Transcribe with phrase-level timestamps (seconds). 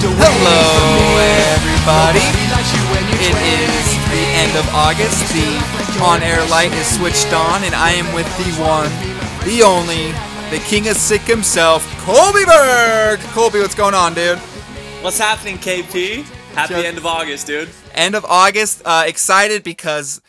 [0.00, 1.18] Hello,
[1.58, 2.22] everybody.
[3.18, 5.18] It is the end of August.
[5.34, 8.88] The on-air light is switched on, and I am with the one,
[9.44, 10.12] the only,
[10.50, 13.18] the king of sick himself, Colby Berg.
[13.32, 14.38] Colby, what's going on, dude?
[15.02, 16.22] What's happening, KP?
[16.54, 17.68] Happy Just- end of August, dude.
[17.92, 18.82] End of August.
[18.84, 20.20] Uh, excited because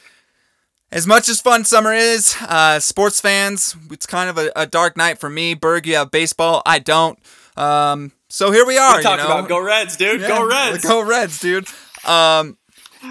[0.91, 4.97] as much as fun summer is, uh, sports fans, it's kind of a, a dark
[4.97, 5.53] night for me.
[5.53, 6.63] Berg, you have baseball.
[6.65, 7.19] I don't.
[7.55, 8.97] Um, so here we are.
[8.97, 9.37] We talked you know?
[9.39, 10.21] about go Reds, dude.
[10.21, 10.83] Yeah, go Reds.
[10.83, 11.67] Go Reds, dude.
[12.05, 12.57] Um,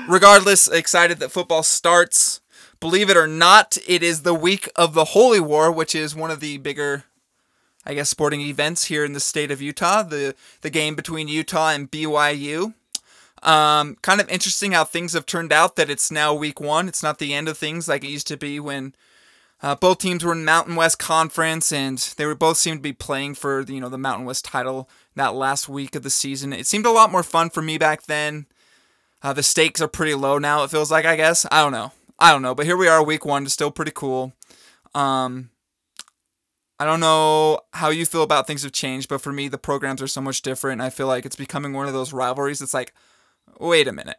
[0.08, 2.40] regardless, excited that football starts.
[2.80, 6.30] Believe it or not, it is the week of the Holy War, which is one
[6.30, 7.04] of the bigger,
[7.84, 10.04] I guess, sporting events here in the state of Utah.
[10.04, 12.74] The the game between Utah and BYU.
[13.42, 15.74] Um, kind of interesting how things have turned out.
[15.74, 16.86] That it's now week one.
[16.86, 18.94] It's not the end of things like it used to be when
[19.60, 22.92] uh, both teams were in Mountain West Conference, and they were both seemed to be
[22.92, 26.52] playing for the, you know the Mountain West title that last week of the season.
[26.52, 28.46] It seemed a lot more fun for me back then.
[29.22, 30.62] Uh, the stakes are pretty low now.
[30.62, 31.92] It feels like I guess I don't know.
[32.18, 33.44] I don't know, but here we are, week one.
[33.44, 34.32] It's still pretty cool.
[34.94, 35.50] Um,
[36.80, 40.00] I don't know how you feel about things have changed, but for me, the programs
[40.02, 40.80] are so much different.
[40.80, 42.60] I feel like it's becoming one of those rivalries.
[42.60, 42.92] It's like,
[43.58, 44.18] wait a minute,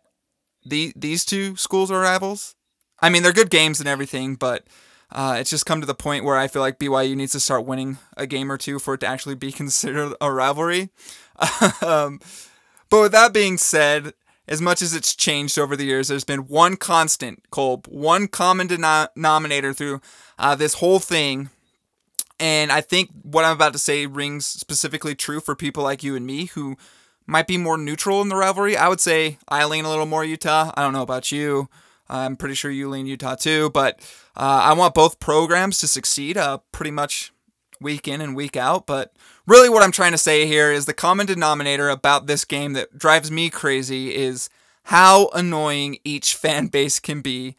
[0.66, 2.56] the these two schools are rivals.
[3.02, 4.66] I mean, they're good games and everything, but
[5.12, 7.66] uh, it's just come to the point where I feel like BYU needs to start
[7.66, 10.90] winning a game or two for it to actually be considered a rivalry.
[11.82, 12.20] um,
[12.90, 14.14] but with that being said,
[14.48, 18.68] as much as it's changed over the years, there's been one constant, Kolb, one common
[18.68, 20.02] denominator through
[20.40, 21.50] uh, this whole thing.
[22.40, 26.16] And I think what I'm about to say rings specifically true for people like you
[26.16, 26.78] and me who
[27.28, 28.76] might be more neutral in the rivalry.
[28.76, 30.72] I would say I lean a little more Utah.
[30.76, 31.70] I don't know about you.
[32.10, 34.00] I'm pretty sure you lean Utah too, but
[34.40, 37.34] uh, I want both programs to succeed uh, pretty much
[37.82, 38.88] week in and week out.
[38.88, 39.12] But
[39.46, 42.98] really, what I'm trying to say here is the common denominator about this game that
[42.98, 44.50] drives me crazy is
[44.84, 47.58] how annoying each fan base can be.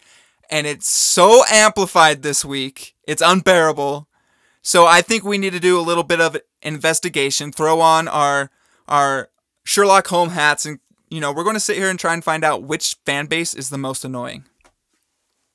[0.49, 4.09] And it's so amplified this week, it's unbearable.
[4.63, 8.51] So I think we need to do a little bit of investigation, throw on our
[8.89, 9.29] our
[9.65, 12.43] Sherlock Holmes hats, and you know we're going to sit here and try and find
[12.43, 14.45] out which fan base is the most annoying.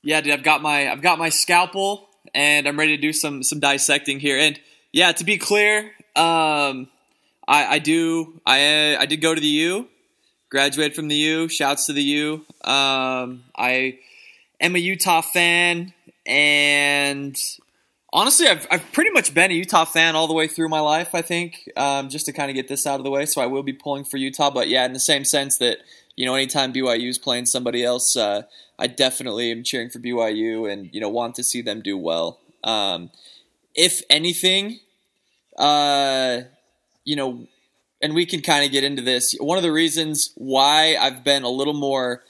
[0.06, 0.34] Yeah, dude.
[0.34, 4.20] I've got my I've got my scalpel, and I'm ready to do some some dissecting
[4.20, 4.38] here.
[4.38, 4.56] And
[4.92, 5.80] yeah, to be clear,
[6.14, 6.86] um,
[7.48, 9.88] I I do I I did go to the U,
[10.48, 11.48] graduated from the U.
[11.48, 12.34] Shouts to the U.
[12.62, 13.98] Um, I
[14.60, 15.92] am a Utah fan,
[16.24, 17.36] and
[18.12, 21.16] honestly, I've, I've pretty much been a Utah fan all the way through my life,
[21.16, 23.26] I think, um, just to kind of get this out of the way.
[23.26, 24.50] So I will be pulling for Utah.
[24.50, 25.78] But yeah, in the same sense that,
[26.14, 28.42] you know, anytime BYU is playing somebody else, uh,
[28.78, 32.40] I definitely am cheering for BYU and, you know, want to see them do well.
[32.62, 33.10] Um,
[33.74, 34.80] if anything,
[35.58, 36.40] uh,
[37.04, 37.46] you know,
[38.02, 39.34] and we can kind of get into this.
[39.40, 42.22] One of the reasons why I've been a little more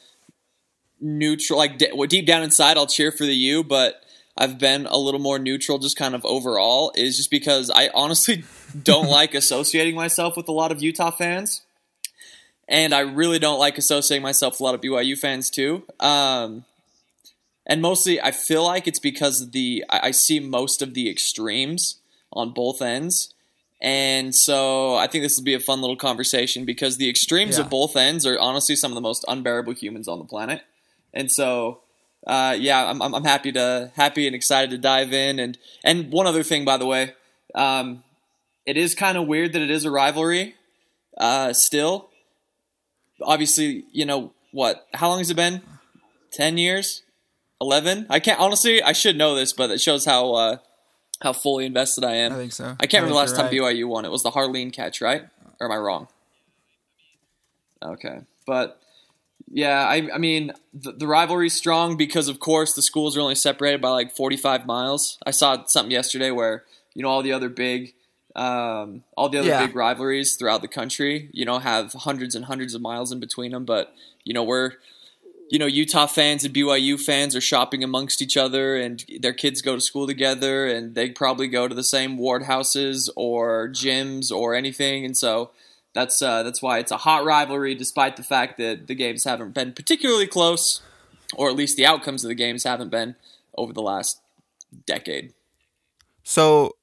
[1.01, 4.03] neutral, like de- deep down inside, I'll cheer for the U, but
[4.39, 8.45] I've been a little more neutral, just kind of overall, is just because I honestly
[8.83, 11.63] don't like associating myself with a lot of Utah fans,
[12.69, 15.85] and I really don't like associating myself with a lot of BYU fans too.
[16.01, 16.65] Um,
[17.67, 21.97] and mostly, I feel like it's because the I, I see most of the extremes
[22.33, 23.33] on both ends.
[23.81, 27.65] And so I think this will be a fun little conversation because the extremes Yeah.
[27.65, 30.63] of both ends are honestly some of the most unbearable humans on the planet.
[31.13, 31.81] And so
[32.27, 35.39] uh, yeah, I'm, I'm I'm happy to happy and excited to dive in.
[35.39, 37.15] And and one other thing, by the way,
[37.55, 38.03] um,
[38.65, 40.55] it is kind of weird that it is a rivalry.
[41.19, 42.11] Uh, still,
[43.23, 44.87] obviously, you know what?
[44.95, 45.63] How long has it been?
[46.31, 47.03] Ten years?
[47.61, 48.07] Eleven?
[48.11, 48.83] I can't honestly.
[48.83, 50.57] I should know this, but it shows how uh,
[51.23, 52.33] how fully invested I am.
[52.33, 52.77] I think so.
[52.79, 54.05] I can't remember the last time you're BYU won.
[54.05, 55.23] It was the Harline catch, right?
[55.61, 56.09] Or am I wrong?
[57.83, 58.81] Okay, but
[59.49, 63.35] yeah, I, I mean the, the rivalry's strong because of course the schools are only
[63.35, 65.19] separated by like 45 miles.
[65.25, 67.95] I saw something yesterday where you know all the other big,
[68.37, 69.67] um, all the other Yeah.
[69.67, 73.51] big rivalries throughout the country, you know, have hundreds and hundreds of miles in between
[73.53, 73.65] them.
[73.65, 73.93] But
[74.25, 74.75] you know we're
[75.49, 79.63] you know, Utah fans and BYU fans are shopping amongst each other, and their kids
[79.63, 84.33] go to school together, and they probably go to the same ward houses or gyms
[84.33, 85.51] or anything, and so
[85.93, 89.55] that's uh, that's why it's a hot rivalry, despite the fact that the games haven't
[89.55, 90.81] been particularly close,
[91.35, 93.15] or at least the outcomes of the games haven't been
[93.57, 94.21] over the last
[94.85, 95.33] decade.
[96.25, 96.75] So,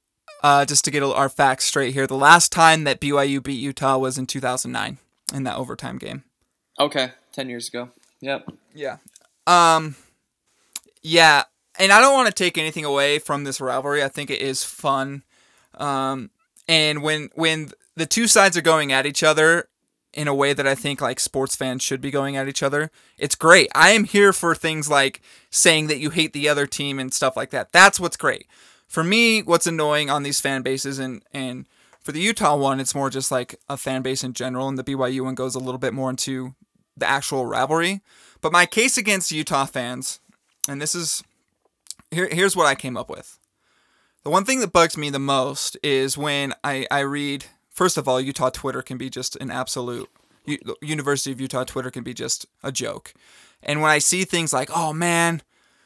[0.44, 3.98] uh, just to get our facts straight here, the last time that BYU beat Utah
[3.98, 4.98] was in 2009
[5.34, 6.24] in that overtime game.
[6.80, 7.90] Okay, ten years ago.
[8.22, 8.50] Yep.
[8.75, 8.98] Yeah.
[9.48, 9.95] Um.
[11.01, 11.44] Yeah,
[11.80, 14.04] and I don't want to take anything away from this rivalry.
[14.04, 15.24] I think it is fun.
[15.75, 16.30] Um.
[16.68, 19.68] And when when the two sides are going at each other,
[20.13, 22.92] in a way that I think like sports fans should be going at each other.
[23.18, 23.69] It's great.
[23.74, 27.36] I am here for things like saying that you hate the other team and stuff
[27.36, 27.72] like that.
[27.72, 28.48] That's what's great.
[28.94, 31.66] For me, what's annoying on these fan bases and and
[32.00, 34.84] for the Utah one, it's more just like a fan base in general, and the
[34.84, 36.54] BYU one goes a little bit more into
[36.95, 38.01] the actual rivalry.
[38.40, 40.19] But my case against Utah fans,
[40.69, 41.24] and this is
[42.12, 43.40] here, here's what I came up with.
[44.22, 48.07] The one thing that bugs me the most is when I, I read, first of
[48.07, 50.07] all, Utah Twitter can be just an absolute,
[50.45, 53.16] U- University of Utah Twitter can be just a joke.
[53.63, 55.42] And when I see things like, oh man,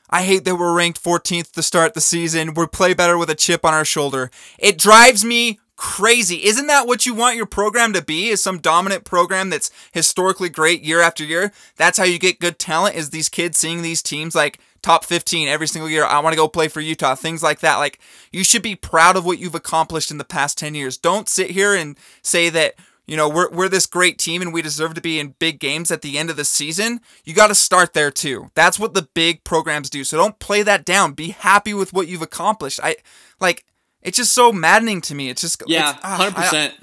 [0.09, 3.35] I hate that we're ranked 14th to start the season, we play better with a
[3.35, 6.45] chip on our shoulder, it drives me crazy.
[6.45, 8.29] Isn't that what you want your program to be?
[8.29, 11.53] Is some dominant program that's historically great year after year?
[11.77, 15.47] That's how you get good talent is these kids seeing these teams like top 15
[15.47, 16.03] every single year.
[16.03, 17.15] I want to go play for Utah.
[17.15, 17.77] Things like that.
[17.77, 17.99] Like
[18.31, 20.97] you should be proud of what you've accomplished in the past 10 years.
[20.97, 22.73] Don't sit here and say that
[23.07, 25.91] you know, we're, we're this great team and we deserve to be in big games
[25.91, 26.99] at the end of the season.
[27.23, 28.51] You got to start there too.
[28.53, 30.03] That's what the big programs do.
[30.03, 31.13] So don't play that down.
[31.13, 32.79] Be happy with what you've accomplished.
[32.83, 32.97] I
[33.39, 33.65] like
[34.01, 35.29] it's just so maddening to me.
[35.29, 36.75] It's just yeah, ah, hundred percent.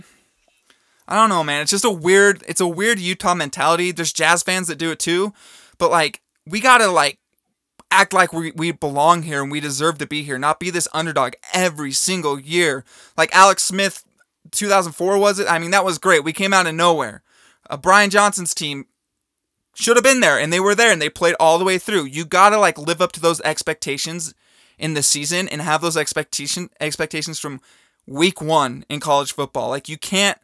[1.07, 1.63] I don't know, man.
[1.63, 2.43] It's just a weird.
[2.49, 3.93] It's a weird Utah mentality.
[3.93, 5.35] There's Jazz fans that do it too,
[5.79, 7.19] but like we gotta like
[7.91, 10.89] act like we, we belong here and we deserve to be here, not be this
[10.93, 12.85] underdog every single year.
[13.17, 14.05] Like Alex Smith,
[14.51, 15.49] 2004 was it?
[15.49, 16.25] I mean, that was great.
[16.25, 17.23] We came out of nowhere.
[17.69, 18.87] Uh, Brian Johnson's team
[19.75, 22.05] should have been there, and they were there, and they played all the way through.
[22.05, 24.35] You gotta like live up to those expectations
[24.79, 27.61] in the season and have those expectation expectations from
[28.07, 29.69] week one in college football.
[29.69, 30.39] Like you can't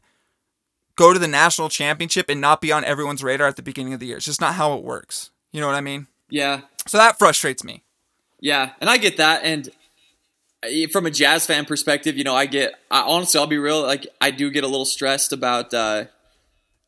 [0.97, 4.01] go to the national championship and not be on everyone's radar at the beginning of
[4.01, 4.17] the year.
[4.17, 5.31] It's just not how it works.
[5.53, 6.07] You know what I mean?
[6.29, 6.63] Yeah.
[6.87, 7.83] So that frustrates me.
[8.41, 9.43] Yeah, and I get that.
[9.45, 9.69] And
[10.93, 13.83] from a Jazz fan perspective, you know, I get I, honestly, I'll be real.
[13.83, 15.73] Like I do get a little stressed about.
[15.75, 16.05] Uh,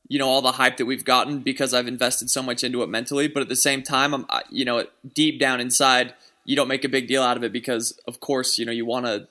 [0.08, 2.90] you know all the hype that we've gotten because I've invested so much into it
[2.90, 4.84] mentally, but at the same time, I'm you know
[5.14, 6.12] deep down inside,
[6.44, 8.84] you don't make a big deal out of it because of course you know you
[8.84, 9.28] want to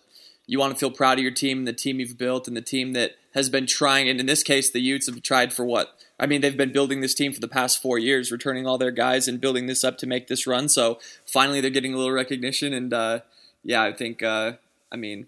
[0.48, 2.62] you want to feel proud of your team and the team you've built and the
[2.62, 5.96] team that has been trying and in this case the Utes have tried for what
[6.20, 8.92] I mean they've been building this team for the past 4 years returning all their
[8.92, 12.12] guys and building this up to make this run so finally they're getting a little
[12.12, 13.20] recognition and uh,
[13.64, 14.54] yeah I think uh,
[14.92, 15.28] I mean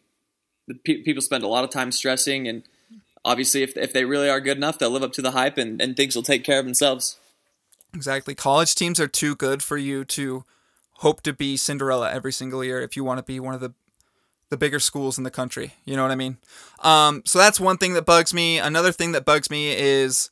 [0.85, 2.63] pe- people spend a lot of time stressing and
[3.25, 5.81] obviously if, if they really are good enough they'll live up to the hype and,
[5.81, 7.17] and things will take care of themselves
[7.93, 10.43] exactly college teams are too good for you to
[10.97, 13.73] hope to be Cinderella every single year if you want to be one of the
[14.53, 15.73] the bigger schools in the country.
[15.83, 16.37] You know what I mean?
[16.83, 18.59] Um, so that's one thing that bugs me.
[18.59, 20.29] Another thing that bugs me is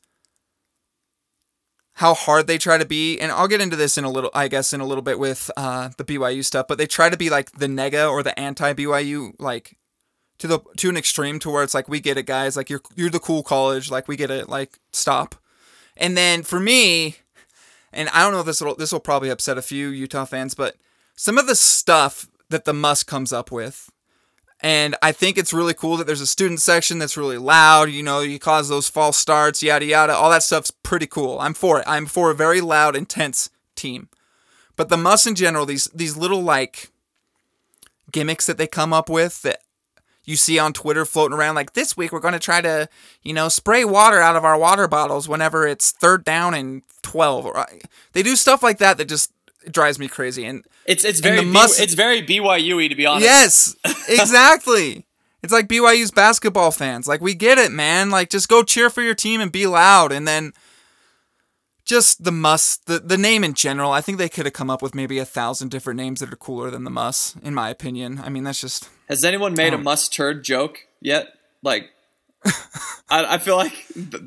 [1.94, 4.48] how hard they try to be, and I'll get into this in a little, I
[4.48, 6.66] guess, in a little bit with uh, the BYU stuff.
[6.68, 9.76] But they try to be like the nega or the anti BYU, like
[10.38, 12.56] to the to an extreme to where it's like we get it, guys.
[12.56, 14.48] Like you're you're the cool college, like we get it.
[14.48, 15.34] Like stop.
[15.96, 17.16] And then for me,
[17.92, 20.54] and I don't know if this will this will probably upset a few Utah fans,
[20.54, 20.76] but
[21.14, 23.90] some of the stuff that the Muss comes up with,
[24.62, 27.90] and I think it's really cool that there's a student section that's really loud.
[27.90, 30.14] You know, you cause those false starts, yada yada.
[30.14, 31.40] All that stuff's pretty cool.
[31.40, 31.84] I'm for it.
[31.86, 34.08] I'm for a very loud, intense team.
[34.76, 36.90] But the Muss in general, these these little like
[38.12, 39.60] gimmicks that they come up with that
[40.24, 42.88] you see on Twitter floating around like this week we're going to try to,
[43.22, 47.46] you know, spray water out of our water bottles whenever it's third down and 12
[47.46, 47.66] or
[48.12, 49.32] they do stuff like that that just
[49.70, 53.24] drives me crazy and it's it's very B- it's very BYU to be honest.
[53.24, 53.76] Yes.
[54.08, 55.06] Exactly.
[55.42, 57.06] it's like BYU's basketball fans.
[57.06, 58.10] Like we get it, man.
[58.10, 60.52] Like just go cheer for your team and be loud and then
[61.84, 63.92] just the Muss, the, the name in general.
[63.92, 66.36] I think they could have come up with maybe a thousand different names that are
[66.36, 68.20] cooler than the Muss, in my opinion.
[68.22, 68.88] I mean, that's just.
[69.08, 69.80] Has anyone made a oh.
[69.80, 71.34] Muss turd joke yet?
[71.62, 71.90] Like,
[73.08, 73.72] I, I, feel like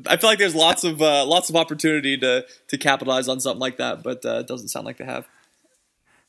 [0.06, 3.60] I feel like there's lots of uh, lots of opportunity to to capitalize on something
[3.60, 5.26] like that, but uh, it doesn't sound like they have.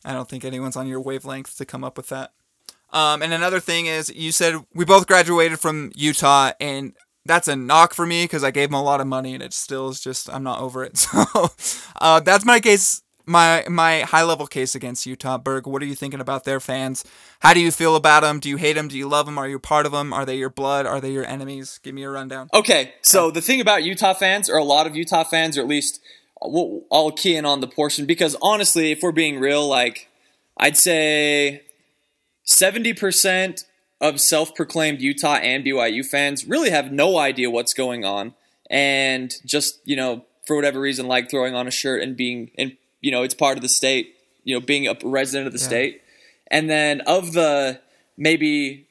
[0.03, 2.31] I don't think anyone's on your wavelength to come up with that.
[2.91, 6.93] Um, and another thing is, you said we both graduated from Utah, and
[7.27, 9.53] that's a knock for me because I gave him a lot of money and it
[9.53, 10.97] still is just I'm not over it.
[11.07, 11.51] So
[11.99, 15.37] uh, that's my case, my my high level case against Utah.
[15.37, 17.03] Berg, what are you thinking about their fans?
[17.41, 18.39] How do you feel about them?
[18.39, 18.87] Do you hate them?
[18.87, 19.37] Do you love them?
[19.37, 20.13] Are you part of them?
[20.13, 20.85] Are they your blood?
[20.85, 21.79] Are they your enemies?
[21.83, 22.49] Give me a rundown.
[22.53, 25.67] Okay, so the thing about Utah fans, or a lot of Utah fans, or at
[25.67, 26.01] least
[26.41, 30.09] I'll key in on the portion because honestly, if we're being real, like
[30.57, 31.63] I'd say
[32.43, 33.65] seventy percent
[33.99, 38.35] of self-proclaimed Utah and BYU fans really have no idea what's going on
[38.69, 42.77] and just, you know, for whatever reason like throwing on a shirt and being and
[43.01, 45.67] you know, it's part of the state, you know, being a resident of the yeah.
[45.67, 46.01] state.
[46.49, 47.81] And then of the
[48.17, 48.87] maybe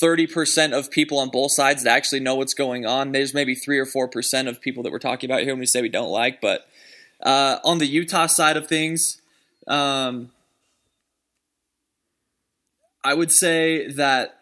[0.00, 3.12] 30% of people on both sides that actually know what's going on.
[3.12, 5.82] There's maybe 3 or 4% of people that we're talking about here when we say
[5.82, 6.40] we don't like.
[6.40, 6.66] But
[7.22, 9.20] uh, on the Utah side of things,
[9.66, 10.30] um,
[13.04, 14.38] I would say that,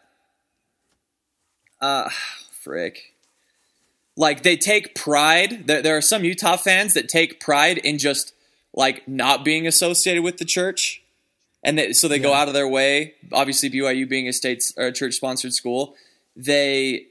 [1.81, 2.09] uh,
[2.53, 3.15] frick.
[4.17, 5.69] Like they take pride.
[5.69, 8.33] There, there are some Utah fans that take pride in just
[8.79, 11.03] like not being associated with the church
[11.65, 12.23] and they, so they yeah.
[12.23, 13.15] go out of their way.
[13.33, 15.97] Obviously, BYU being a state or a church sponsored school,
[16.37, 17.09] they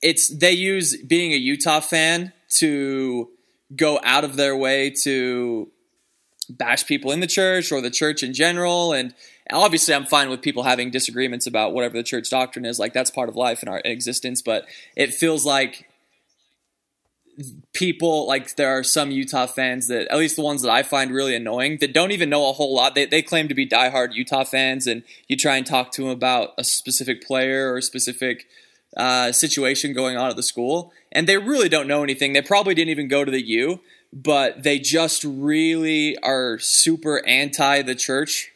[0.00, 3.28] it's they use being a Utah fan to
[3.74, 5.68] go out of their way to
[6.48, 9.14] bash people in the church or the church in general and
[9.50, 13.10] obviously i'm fine with people having disagreements about whatever the church doctrine is like that's
[13.10, 15.88] part of life and our existence but it feels like
[17.72, 21.10] people like there are some Utah fans that at least the ones that I find
[21.10, 22.94] really annoying that don't even know a whole lot.
[22.94, 26.10] They they claim to be diehard Utah fans, and you try and talk to them
[26.10, 28.46] about a specific player or a specific
[28.96, 32.32] uh, situation going on at the school, and they really don't know anything.
[32.32, 33.80] They probably didn't even go to the U,
[34.12, 38.50] but they just really are super anti the church.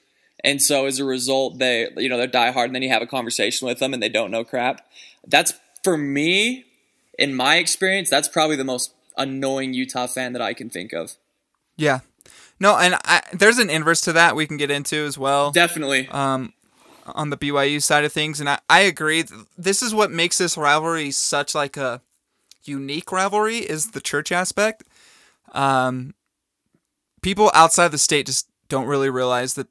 [0.44, 3.06] And so as a result, they you know they're diehard, and then you have a
[3.06, 4.88] conversation with them, and they don't know crap.
[5.26, 6.64] That's for me
[7.18, 11.16] in my experience, that's probably the most annoying Utah fan that I can think of.
[11.76, 12.00] Yeah.
[12.60, 15.50] No, and I, there's an inverse to that we can get into as well.
[15.50, 16.08] Definitely.
[16.08, 16.52] Um,
[17.06, 19.24] on the BYU side of things, and I, I agree.
[19.56, 22.02] This is what makes this rivalry such like a
[22.64, 24.84] unique rivalry is the church aspect.
[25.52, 26.14] Um,
[27.22, 29.68] people outside the state just don't really realize that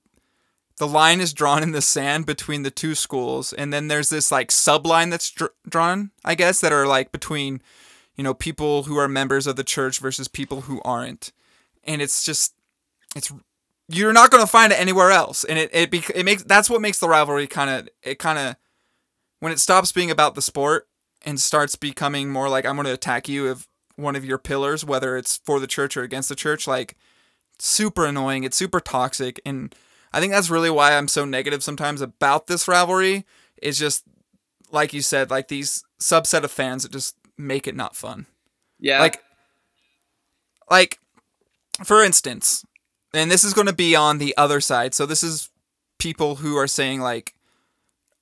[0.78, 4.32] the line is drawn in the sand between the two schools and then there's this
[4.32, 7.62] like subline that's dr- drawn i guess that are like between
[8.18, 11.32] you know people who are members of the church versus people who aren't.
[11.84, 12.54] And it's just
[13.16, 13.32] it's
[13.88, 15.44] you're not going to find it anywhere else.
[15.44, 18.56] And it it, it makes that's what makes the rivalry kind of it kind of
[19.40, 20.88] when it stops being about the sport
[21.26, 24.86] and starts becoming more like i'm going to attack you if one of your pillars
[24.86, 26.96] whether it's for the church or against the church like
[27.58, 29.74] super annoying it's super toxic and
[30.14, 33.26] I think that's really why I'm so negative sometimes about this rivalry.
[33.62, 34.04] Is just
[34.72, 38.28] like you said, like these subset of fans that just make it not fun.
[38.80, 39.00] Yeah.
[39.00, 39.24] Like,
[40.70, 41.00] like,
[41.84, 42.64] for instance,
[43.14, 44.94] and this is going to be on the other side.
[44.94, 45.50] So this is
[45.98, 47.34] people who are saying like,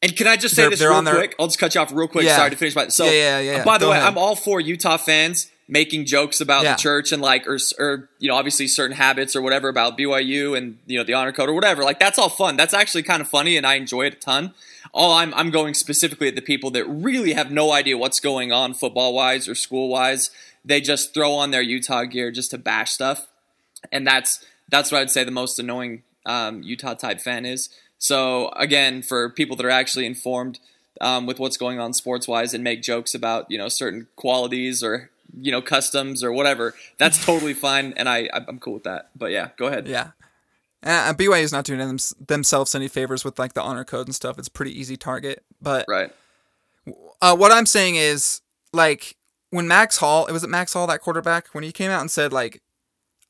[0.02, 1.32] and can I just say they're, this real quick?
[1.32, 1.36] Their...
[1.40, 2.26] I'll just cut you off real quick.
[2.26, 2.38] Yeah.
[2.38, 2.88] Sorry to finish my.
[2.90, 3.64] So, yeah, yeah, yeah.
[3.64, 4.08] By the Go way, ahead.
[4.08, 6.74] I'm all for Utah fans making jokes about yeah.
[6.74, 10.58] the church and like or, or you know obviously certain habits or whatever about BYU
[10.58, 11.84] and you know the honor code or whatever.
[11.84, 12.56] Like that's all fun.
[12.56, 14.54] That's actually kind of funny and I enjoy it a ton.
[14.94, 18.52] All I'm I'm going specifically at the people that really have no idea what's going
[18.52, 20.30] on football wise or school wise
[20.66, 23.28] they just throw on their Utah gear just to bash stuff.
[23.92, 27.70] And that's that's what I'd say the most annoying um, Utah type fan is.
[28.00, 30.60] So again for people that are actually informed
[31.00, 34.84] um, with what's going on sports wise and make jokes about you know certain qualities
[34.84, 39.10] or you know customs or whatever that's totally fine and i i'm cool with that
[39.16, 40.12] but yeah go ahead yeah
[40.86, 44.14] uh, BYU is not doing them, themselves any favors with like the honor code and
[44.14, 44.38] stuff.
[44.38, 45.44] It's pretty easy target.
[45.60, 46.12] But right.
[47.22, 49.16] Uh, what I'm saying is like
[49.50, 52.12] when Max Hall, it was it Max Hall that quarterback when he came out and
[52.12, 52.62] said like,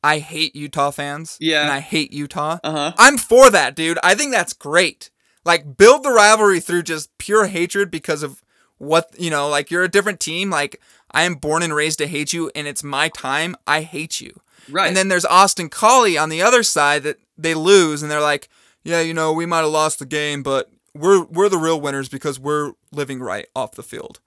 [0.03, 1.61] "I hate Utah fans." Yeah.
[1.61, 2.59] And I hate Utah.
[2.63, 2.93] Uh huh.
[2.97, 3.99] I'm for that, dude.
[4.03, 5.09] I think that's great.
[5.45, 8.41] Like build the rivalry through just pure hatred because of
[8.79, 9.47] what you know.
[9.47, 10.49] Like you're a different team.
[10.49, 10.81] Like
[11.15, 13.55] I am born and raised to hate you, and it's my time.
[13.65, 14.41] I hate you.
[14.69, 14.87] Right.
[14.87, 18.49] And then there's Austin Collie on the other side that they lose, and they're like,
[18.83, 22.09] yeah, you know, we might have lost the game, but we're we're the real winners
[22.09, 24.19] because we're living right off the field.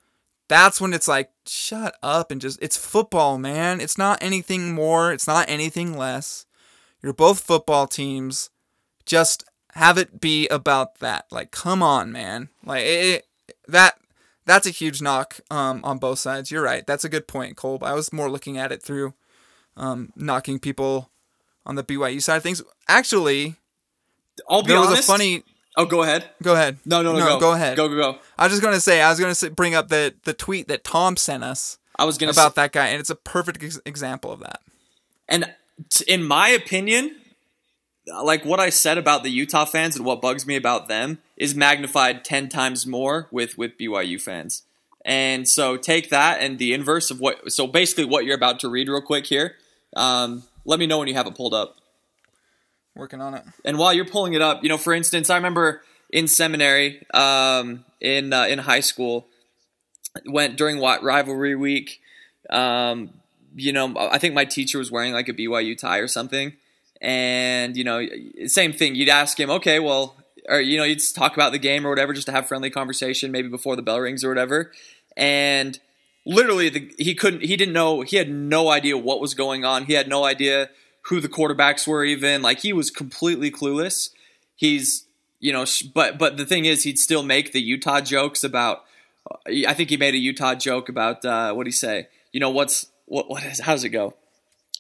[0.49, 3.83] That's when it's like, shut up and just it's football, man.
[3.83, 5.13] It's not anything more.
[5.13, 6.47] It's not anything less.
[7.03, 8.49] You're both football teams.
[9.05, 11.27] Just have it be about that.
[11.31, 12.49] Like, come on, man.
[12.65, 13.27] Like it,
[13.67, 13.99] that
[14.49, 16.51] that's a huge knock um, on both sides.
[16.51, 16.87] You're right.
[16.87, 17.79] That's a good point, Cole.
[17.83, 19.15] I was more looking at it through
[19.77, 21.11] um, knocking people
[21.67, 22.63] on the BYU side of things.
[22.89, 23.57] Actually,
[24.49, 24.93] I'll be there honest.
[24.93, 25.45] was a funny.
[25.77, 26.31] Oh, go ahead.
[26.43, 26.79] Go ahead.
[26.87, 27.19] No, no, no.
[27.19, 27.41] no go.
[27.41, 27.77] go ahead.
[27.77, 28.19] Go, go, go.
[28.39, 29.03] I was just gonna say.
[29.03, 31.79] I was gonna bring up the the tweet that Tom sent us.
[31.97, 34.61] I was gonna about say, that guy, and it's a perfect ex- example of that.
[35.29, 35.53] And
[36.07, 37.15] in my opinion,
[38.23, 41.55] like what I said about the Utah fans and what bugs me about them is
[41.55, 44.63] magnified 10 times more with with BYU fans.
[45.05, 48.69] And so take that and the inverse of what so basically what you're about to
[48.69, 49.57] read real quick here.
[49.97, 51.77] Um, let me know when you have it pulled up.
[52.95, 53.45] Working on it.
[53.65, 57.85] And while you're pulling it up, you know, for instance, I remember in seminary, um,
[58.01, 59.29] in uh, in high school,
[60.27, 62.01] went during what rivalry week.
[62.51, 63.11] Um,
[63.55, 66.55] you know, I think my teacher was wearing like a BYU tie or something
[67.01, 68.07] and you know,
[68.47, 68.95] same thing.
[68.95, 70.17] You'd ask him, okay, well,
[70.49, 73.31] or you know, you'd talk about the game or whatever, just to have friendly conversation,
[73.31, 74.73] maybe before the bell rings or whatever.
[75.17, 75.79] And
[76.25, 79.85] literally, the, he couldn't, he didn't know, he had no idea what was going on.
[79.85, 80.71] He had no idea
[81.03, 84.11] who the quarterbacks were, even like he was completely clueless.
[84.57, 85.07] He's,
[85.41, 85.65] you know,
[85.95, 88.85] but but the thing is, he'd still make the Utah jokes about.
[89.47, 92.09] I think he made a Utah joke about uh, what you say.
[92.33, 94.15] You know, what's what what is how does it go?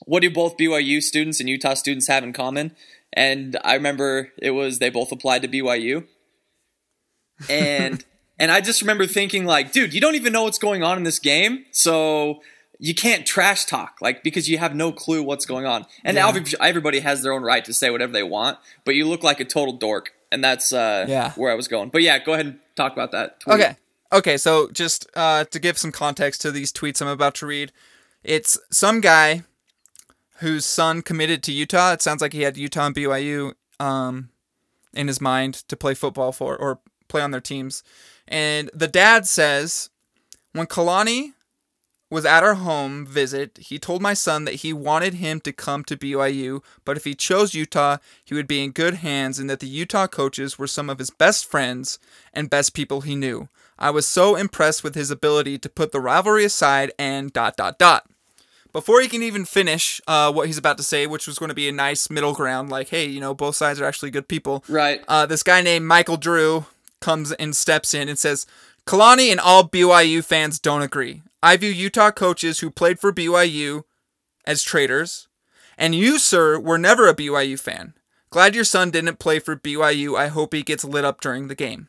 [0.04, 2.74] What do both BYU students and Utah students have in common?
[3.12, 6.06] And I remember it was they both applied to BYU.
[7.48, 8.04] And
[8.38, 11.04] and I just remember thinking like, dude, you don't even know what's going on in
[11.04, 11.64] this game.
[11.72, 12.40] So
[12.78, 15.86] you can't trash talk like because you have no clue what's going on.
[16.04, 16.32] And yeah.
[16.60, 19.44] everybody has their own right to say whatever they want, but you look like a
[19.44, 20.12] total dork.
[20.30, 21.32] And that's uh, yeah.
[21.32, 21.88] where I was going.
[21.88, 23.40] But yeah, go ahead and talk about that.
[23.40, 23.60] Tweet.
[23.60, 23.76] Okay.
[24.10, 27.72] Okay, so just uh, to give some context to these tweets I'm about to read,
[28.24, 29.42] it's some guy
[30.38, 31.92] whose son committed to Utah.
[31.92, 34.30] It sounds like he had Utah and BYU um,
[34.94, 37.82] in his mind to play football for or play on their teams.
[38.26, 39.90] And the dad says,
[40.52, 41.32] when Kalani
[42.10, 45.84] was at our home visit, he told my son that he wanted him to come
[45.84, 49.60] to BYU, but if he chose Utah, he would be in good hands and that
[49.60, 51.98] the Utah coaches were some of his best friends
[52.32, 53.48] and best people he knew.
[53.78, 57.78] I was so impressed with his ability to put the rivalry aside and dot dot
[57.78, 58.08] dot
[58.78, 61.54] before he can even finish uh, what he's about to say, which was going to
[61.54, 64.62] be a nice middle ground, like, hey, you know, both sides are actually good people.
[64.68, 65.02] Right.
[65.08, 66.64] Uh, this guy named Michael Drew
[67.00, 68.46] comes and steps in and says,
[68.86, 71.22] Kalani and all BYU fans don't agree.
[71.42, 73.82] I view Utah coaches who played for BYU
[74.44, 75.26] as traitors,
[75.76, 77.94] and you, sir, were never a BYU fan.
[78.30, 80.16] Glad your son didn't play for BYU.
[80.16, 81.88] I hope he gets lit up during the game.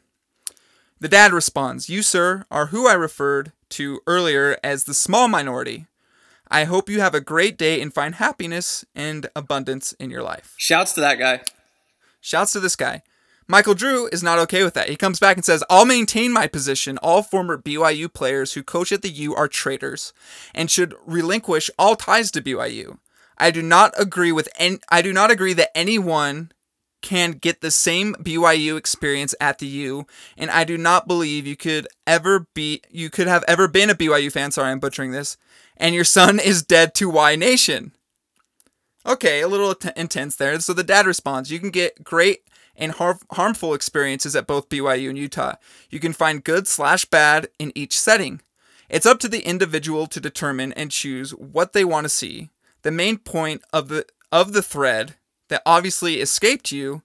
[1.00, 5.86] The dad responds, You, sir, are who I referred to earlier as the small minority
[6.50, 10.56] I hope you have a great day and find happiness and abundance in your life.
[10.58, 11.42] Shouts to that guy.
[12.22, 13.04] Shouts to this guy.
[13.48, 14.90] Michael Drew is not okay with that.
[14.90, 17.00] He comes back and says, I'll maintain my position.
[17.00, 20.14] All former BYU players who coach at the U are traitors
[20.54, 23.00] and should relinquish all ties to BYU.
[23.40, 26.52] I do not agree with any, I do not agree that anyone
[27.02, 30.06] can get the same BYU experience at the U,
[30.38, 33.96] and I do not believe you could ever be you could have ever been a
[33.96, 34.52] BYU fan.
[34.52, 35.38] Sorry, I'm butchering this
[35.80, 37.94] and your son is dead to Y Nation.
[39.06, 40.60] Okay, a little t- intense there.
[40.60, 42.44] So the dad responds, You can get great
[42.76, 45.56] and har- harmful experiences at both BYU and Utah.
[45.90, 48.42] You can find good slash bad in each setting.
[48.90, 52.50] It's up to the individual to determine and choose what they want to see.
[52.82, 55.16] The main point of the of the thread
[55.50, 57.02] that obviously escaped you,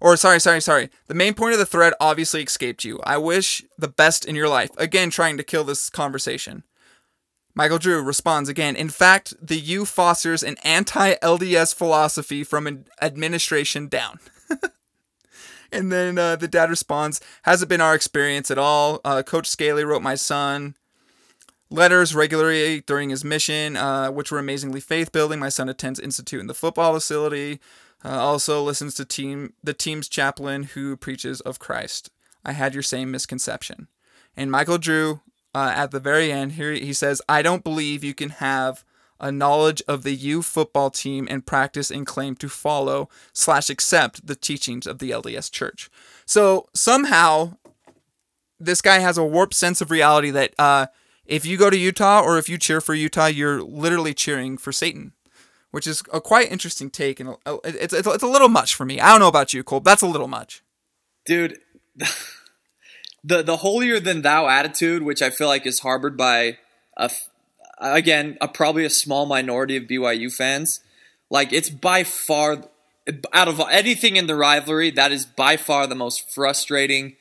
[0.00, 0.90] or sorry, sorry, sorry.
[1.06, 3.00] The main point of the thread obviously escaped you.
[3.04, 4.70] I wish the best in your life.
[4.78, 6.64] Again, trying to kill this conversation.
[7.54, 8.76] Michael Drew responds again.
[8.76, 14.18] In fact, the U fosters an anti LDS philosophy from an administration down.
[15.72, 19.00] and then uh, the dad responds Hasn't been our experience at all.
[19.04, 20.76] Uh, Coach Staley wrote my son
[21.72, 25.38] letters regularly during his mission, uh, which were amazingly faith building.
[25.38, 27.60] My son attends Institute in the football facility.
[28.04, 32.10] Uh, also listens to team the team's chaplain who preaches of Christ.
[32.44, 33.88] I had your same misconception.
[34.36, 35.20] And Michael Drew
[35.54, 38.84] uh, at the very end here he says i don't believe you can have
[39.22, 44.26] a knowledge of the u football team and practice and claim to follow slash accept
[44.26, 45.88] the teachings of the lds church.
[46.26, 47.56] So somehow
[48.58, 50.86] this guy has a warped sense of reality that uh,
[51.24, 54.72] if you go to utah or if you cheer for utah you're literally cheering for
[54.72, 55.12] satan
[55.70, 59.00] which is a quite interesting take and it's, it's, it's a little much for me.
[59.00, 60.64] I don't know about you cole that's a little much.
[61.24, 61.58] Dude
[63.24, 66.58] the the holier than thou attitude, which I feel like is harbored by
[66.96, 67.10] a
[67.78, 70.80] again a probably a small minority of BYU fans.
[71.30, 72.64] Like it's by far
[73.32, 77.16] out of anything in the rivalry, that is by far the most frustrating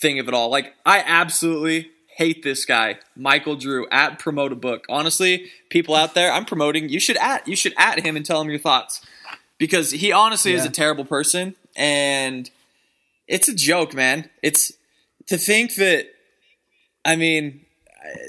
[0.00, 0.50] thing of it all.
[0.50, 4.84] Like I absolutely hate this guy, Michael Drew at Promote a Book.
[4.88, 6.88] Honestly, people out there, I'm promoting.
[6.88, 9.00] You should at you should at him and tell him your thoughts
[9.56, 10.58] because he honestly yeah.
[10.58, 12.50] is a terrible person and
[13.26, 14.30] it's a joke, man.
[14.42, 14.72] It's
[15.28, 16.06] to think that,
[17.04, 17.64] I mean,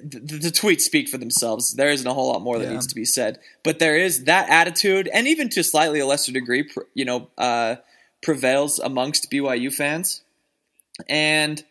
[0.04, 1.74] the, the, tweets speak for themselves.
[1.74, 2.74] There isn't a whole lot more that yeah.
[2.74, 6.32] needs to be said, but there is that attitude, and even to slightly a lesser
[6.32, 7.76] degree, you know, uh,
[8.22, 10.22] prevails amongst BYU fans.
[11.08, 11.64] And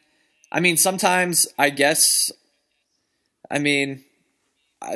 [0.50, 2.32] I mean, sometimes I guess,
[3.50, 4.04] I mean,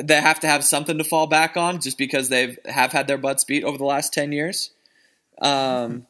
[0.01, 3.17] they have to have something to fall back on just because they've have had their
[3.17, 4.71] butts beat over the last ten years.
[5.41, 6.07] Um,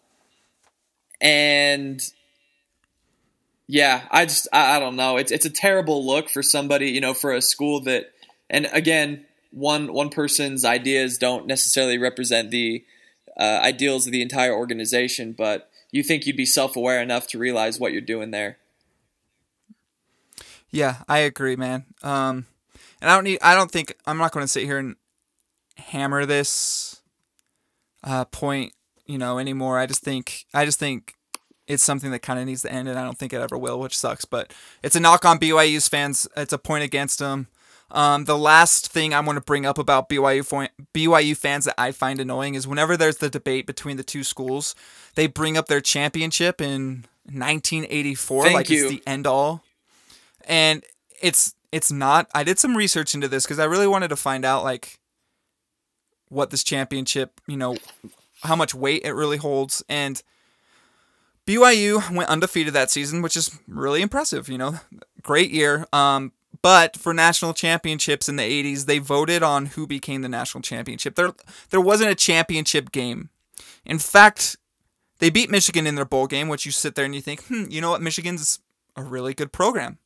[1.19, 2.01] and
[3.67, 5.17] yeah, I just I, I don't know.
[5.17, 8.11] It's it's a terrible look for somebody, you know, for a school that
[8.49, 12.83] and again, one one person's ideas don't necessarily represent the
[13.37, 17.37] uh, ideals of the entire organization, but you think you'd be self aware enough to
[17.37, 18.57] realize what you're doing there.
[20.69, 21.85] Yeah, I agree, man.
[22.01, 22.47] Um,
[22.99, 23.39] and I don't need.
[23.41, 24.95] I don't think I'm not going to sit here and
[25.77, 27.01] hammer this
[28.03, 28.73] uh, point,
[29.05, 29.77] you know, anymore.
[29.77, 30.45] I just think.
[30.53, 31.13] I just think
[31.67, 33.79] it's something that kind of needs to end, and I don't think it ever will,
[33.79, 34.25] which sucks.
[34.25, 36.27] But it's a knock on BYU's fans.
[36.35, 37.47] It's a point against them.
[37.91, 41.91] Um, the last thing I want to bring up about BYU BYU fans that I
[41.91, 44.73] find annoying is whenever there's the debate between the two schools,
[45.15, 48.85] they bring up their championship in 1984 Thank like you.
[48.85, 49.63] it's the end all,
[50.45, 50.83] and
[51.21, 52.29] it's it's not.
[52.33, 54.99] I did some research into this because I really wanted to find out like
[56.29, 57.77] what this championship, you know,
[58.41, 60.21] how much weight it really holds, and
[61.45, 64.47] BYU went undefeated that season, which is really impressive.
[64.49, 64.79] You know,
[65.21, 65.85] great year.
[65.91, 70.61] Um, but for national championships in the 80s, they voted on who became the national
[70.61, 71.15] championship.
[71.15, 71.33] There,
[71.71, 73.29] there wasn't a championship game.
[73.85, 74.55] In fact,
[75.19, 77.65] they beat Michigan in their bowl game, which you sit there and you think, hmm,
[77.69, 78.01] you know what?
[78.01, 78.59] Michigan's
[78.95, 79.97] a really good program.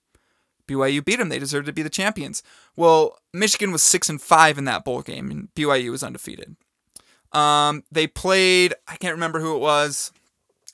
[0.67, 1.30] BYU beat them.
[1.30, 2.41] They deserve to be the champions.
[2.76, 6.56] Well, Michigan was six and five in that bowl game, and BYU was undefeated.
[7.32, 8.73] Um, they played.
[8.88, 10.12] I can't remember who it was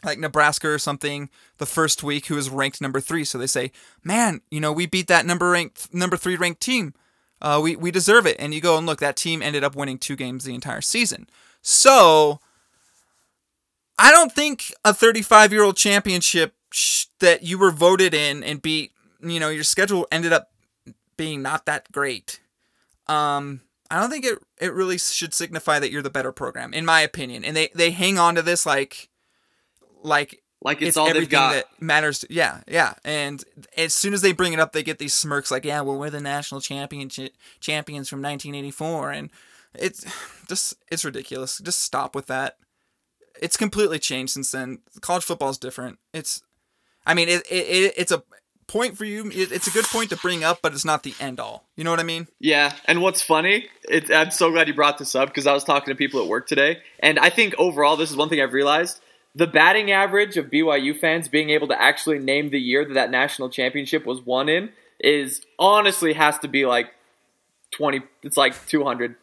[0.03, 3.23] like Nebraska or something the first week who is ranked number three.
[3.23, 3.71] So they say,
[4.03, 6.93] man, you know, we beat that number ranked number three ranked team.
[7.41, 8.37] Uh, we we deserve it.
[8.39, 11.27] And you go and look, that team ended up winning two games the entire season.
[11.61, 12.39] So
[13.97, 18.61] I don't think a 35 year old championship sh- that you were voted in and
[18.61, 20.51] beat, you know, your schedule ended up
[21.17, 22.39] being not that great.
[23.07, 23.61] Um,
[23.91, 27.01] I don't think it it really should signify that you're the better program, in my
[27.01, 27.43] opinion.
[27.43, 29.09] And they they hang on to this like
[30.03, 32.19] like like it's, it's all they've got that matters.
[32.19, 32.93] To, yeah, yeah.
[33.03, 33.43] And
[33.77, 36.09] as soon as they bring it up, they get these smirks like, "Yeah, well, we're
[36.09, 39.29] the national championship champions from 1984," and
[39.75, 40.05] it's
[40.47, 41.59] just it's ridiculous.
[41.59, 42.57] Just stop with that.
[43.41, 44.79] It's completely changed since then.
[45.01, 45.99] College football is different.
[46.13, 46.41] It's,
[47.05, 48.23] I mean, it, it it's a
[48.67, 49.29] point for you.
[49.31, 51.65] It, it's a good point to bring up, but it's not the end all.
[51.75, 52.27] You know what I mean?
[52.39, 52.73] Yeah.
[52.85, 53.67] And what's funny?
[53.89, 56.29] It, I'm so glad you brought this up because I was talking to people at
[56.29, 59.01] work today, and I think overall, this is one thing I've realized
[59.35, 63.11] the batting average of BYU fans being able to actually name the year that that
[63.11, 64.69] national championship was won in
[64.99, 66.93] is honestly has to be like
[67.71, 69.15] 20 it's like 200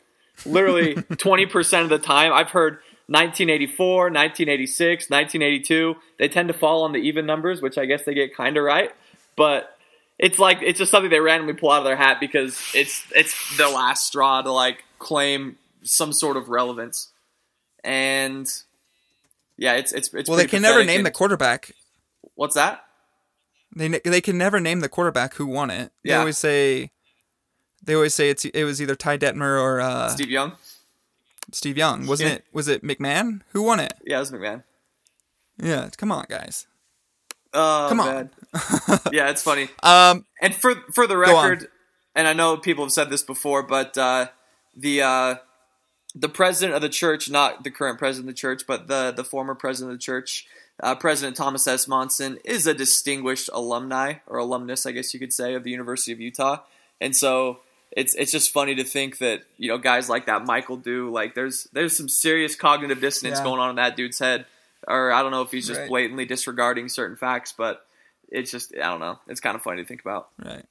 [0.44, 2.32] literally 20% of the time.
[2.32, 2.74] I've heard
[3.06, 8.14] 1984 1986 1982 they tend to fall on the even numbers which i guess they
[8.14, 8.92] get kind of right.
[9.36, 9.76] But
[10.20, 13.56] it's like it's just something they randomly pull out of their hat because it's it's
[13.56, 17.08] the last straw to like claim some sort of relevance.
[17.82, 18.46] And
[19.60, 20.28] yeah, it's it's it's.
[20.28, 21.72] Well, they can never name the quarterback.
[22.34, 22.82] What's that?
[23.76, 25.92] They they can never name the quarterback who won it.
[26.02, 26.18] They yeah.
[26.18, 26.90] always say.
[27.82, 30.52] They always say it's it was either Ty Detmer or uh, Steve Young.
[31.52, 32.36] Steve Young wasn't yeah.
[32.36, 32.44] it?
[32.52, 33.92] Was it McMahon who won it?
[34.04, 34.64] Yeah, it was McMahon.
[35.62, 36.66] Yeah, come on, guys.
[37.52, 38.30] Oh, come on.
[39.12, 39.68] yeah, it's funny.
[39.82, 41.68] Um, and for for the record,
[42.14, 44.28] and I know people have said this before, but uh,
[44.74, 45.34] the uh,
[46.14, 49.24] the president of the church, not the current president of the church, but the, the
[49.24, 50.46] former president of the church,
[50.82, 51.86] uh, President Thomas S.
[51.86, 56.12] Monson, is a distinguished alumni or alumnus, I guess you could say, of the University
[56.12, 56.58] of Utah.
[57.00, 57.60] And so
[57.92, 61.34] it's it's just funny to think that you know guys like that Michael Drew like
[61.34, 63.44] there's there's some serious cognitive dissonance yeah.
[63.44, 64.46] going on in that dude's head,
[64.86, 65.88] or I don't know if he's just right.
[65.88, 67.84] blatantly disregarding certain facts, but
[68.28, 69.18] it's just I don't know.
[69.26, 70.28] It's kind of funny to think about.
[70.44, 70.64] Right.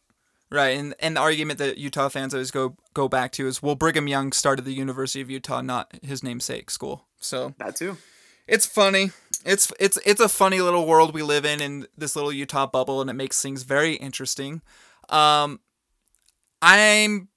[0.52, 3.76] Right, and and the argument that Utah fans always go go back to is, well,
[3.76, 7.06] Brigham Young started the University of Utah, not his namesake school.
[7.20, 7.98] So that too.
[8.48, 9.12] It's funny.
[9.46, 13.00] It's it's it's a funny little world we live in in this little Utah bubble,
[13.00, 14.64] and it makes things very interesting.
[15.10, 15.60] Um,
[16.62, 17.30] I'm,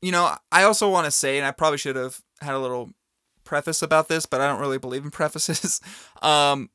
[0.00, 2.90] you know, I also want to say, and I probably should have had a little
[3.42, 5.80] preface about this, but I don't really believe in prefaces.
[6.22, 6.70] um,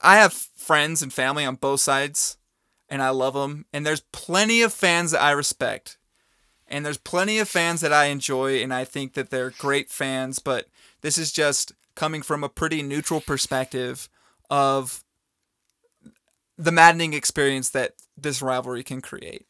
[0.00, 2.38] I have friends and family on both sides
[2.92, 3.64] and I love them.
[3.72, 5.96] And there's plenty of fans that I respect.
[6.68, 10.38] And there's plenty of fans that I enjoy and I think that they're great fans,
[10.38, 10.66] but
[11.00, 14.10] this is just coming from a pretty neutral perspective
[14.50, 15.02] of
[16.58, 19.46] the maddening experience that this rivalry can create.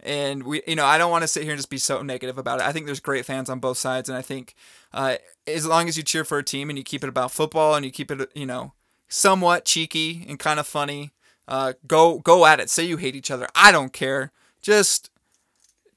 [0.00, 2.38] And we, you know, I don't want to sit here and just be so negative
[2.38, 2.66] about it.
[2.66, 4.54] I think there's great fans on both sides, and I think
[4.94, 7.74] uh, as long as you cheer for a team and you keep it about football
[7.74, 8.72] and you keep it, you know,
[9.08, 11.12] somewhat cheeky and kind of funny,
[11.48, 12.70] uh, go go at it.
[12.70, 13.46] Say you hate each other.
[13.54, 14.32] I don't care.
[14.62, 15.10] Just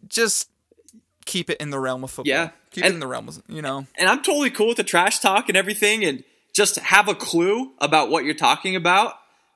[0.08, 0.50] just
[1.26, 2.30] keep it in the realm of football.
[2.30, 3.88] Yeah, keep and, it in the realm of you know.
[3.98, 7.72] And I'm totally cool with the trash talk and everything, and just have a clue
[7.80, 9.16] about what you're talking about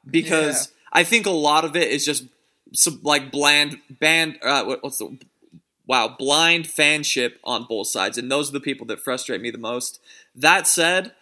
[0.10, 1.01] because yeah.
[1.01, 2.25] I think a lot of it is just
[2.73, 4.39] some like bland band.
[4.41, 5.17] Uh, what's the
[5.86, 9.58] wow blind fanship on both sides, and those are the people that frustrate me the
[9.58, 9.99] most.
[10.36, 11.13] That said,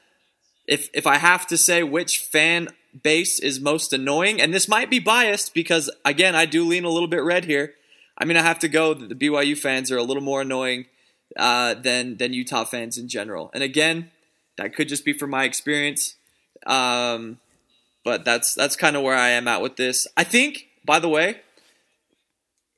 [0.67, 2.69] if if I have to say which fan
[3.03, 6.89] base is most annoying, and this might be biased because again, I do lean a
[6.89, 7.75] little bit red here.
[8.17, 10.85] I mean, I have to go that the BYU fans are a little more annoying
[11.37, 13.51] uh, than than Utah fans in general.
[13.53, 14.11] And again,
[14.57, 16.15] that could just be from my experience.
[16.65, 17.39] Um,
[18.03, 20.07] but that's that's kind of where I am at with this.
[20.17, 21.41] I think, by the way,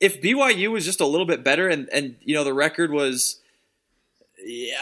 [0.00, 3.40] if BYU was just a little bit better and and you know the record was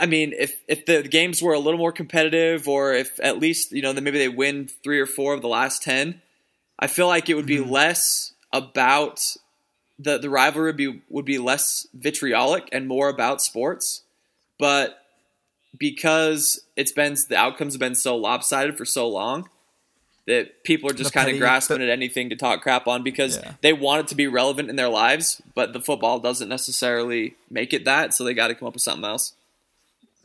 [0.01, 3.73] I mean, if if the games were a little more competitive, or if at least
[3.73, 6.21] you know, then maybe they win three or four of the last ten,
[6.79, 7.71] I feel like it would be mm-hmm.
[7.71, 9.37] less about
[9.99, 14.03] the the rivalry would be would be less vitriolic and more about sports.
[14.59, 14.99] But
[15.79, 19.49] because it's been the outcomes have been so lopsided for so long
[20.27, 23.39] that people are just kind of grasping the, at anything to talk crap on because
[23.39, 23.55] yeah.
[23.61, 27.73] they want it to be relevant in their lives, but the football doesn't necessarily make
[27.73, 29.35] it that, so they got to come up with something else.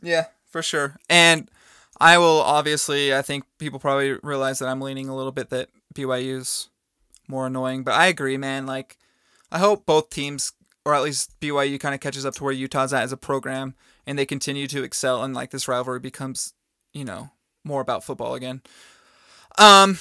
[0.02, 0.96] Yeah, for sure.
[1.08, 1.50] And
[2.00, 5.68] I will obviously, I think people probably realize that I'm leaning a little bit that
[5.94, 6.68] BYU's
[7.26, 8.66] more annoying, but I agree, man.
[8.66, 8.96] Like,
[9.50, 10.52] I hope both teams,
[10.84, 13.74] or at least BYU, kind of catches up to where Utah's at as a program,
[14.06, 16.54] and they continue to excel, and like this rivalry becomes,
[16.92, 17.30] you know,
[17.64, 18.62] more about football again.
[19.58, 19.98] Um,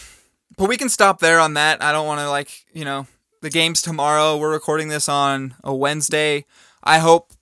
[0.55, 1.81] but we can stop there on that.
[1.81, 3.07] I don't want to like, you know,
[3.41, 4.37] the game's tomorrow.
[4.37, 6.45] We're recording this on a Wednesday.
[6.83, 7.33] I hope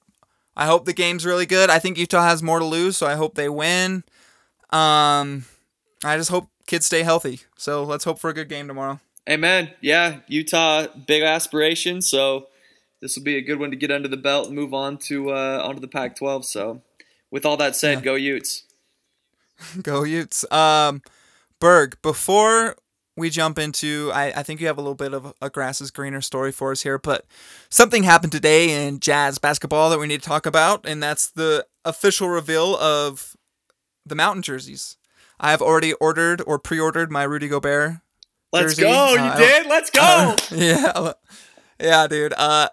[0.56, 1.70] I hope the game's really good.
[1.70, 4.04] I think Utah has more to lose, so I hope they win.
[4.70, 5.46] Um,
[6.04, 7.42] I just hope kids stay healthy.
[7.58, 9.00] So let's hope for a good game tomorrow.
[9.30, 9.72] Amen.
[9.82, 12.10] Yeah, Utah, big aspirations.
[12.10, 12.48] So
[13.02, 15.32] this will be a good one to get under the belt and move on to
[15.32, 16.46] uh, onto the Pac-12.
[16.46, 16.82] So
[17.32, 18.02] with all that said, yeah.
[18.02, 18.64] go Utes.
[19.82, 20.50] go Utes.
[20.52, 21.02] Um,
[21.60, 22.76] Berg, before
[23.18, 25.92] we jump into I, I think you have a little bit of a grass is
[25.92, 27.26] greener story for us here but
[27.70, 31.66] something happened today in jazz basketball that we need to talk about and that's the
[31.84, 33.36] official reveal of
[34.06, 34.98] the mountain jerseys.
[35.40, 37.98] I have already ordered or pre-ordered my rudy gobert
[38.54, 38.84] let's jersey.
[38.84, 39.68] go you uh, did?
[39.68, 40.02] Let's go!
[40.02, 41.12] Uh, yeah
[41.80, 42.70] yeah dude uh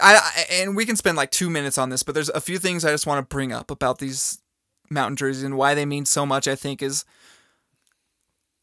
[0.00, 2.58] I, I and we can spend like two minutes on this but there's a few
[2.58, 4.40] things i just want to bring up about these
[4.90, 7.04] mountain jerseys and why they mean so much i think is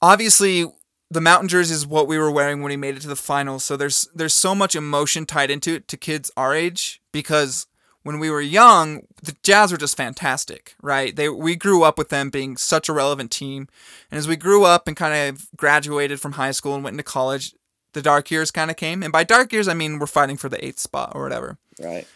[0.03, 0.65] obviously
[1.09, 3.63] the mountain jersey is what we were wearing when we made it to the finals.
[3.63, 7.65] So there's there's so much emotion tied into it to kids our age because
[8.03, 11.15] when we were young, the Jazz were just fantastic, right?
[11.15, 13.67] They we grew up with them being such a relevant team,
[14.11, 17.03] and as we grew up and kind of graduated from high school and went into
[17.03, 17.55] college,
[17.93, 19.03] the dark years kind of came.
[19.03, 21.57] And by dark years, I mean we're fighting for the eighth spot or whatever.
[21.81, 22.07] Right.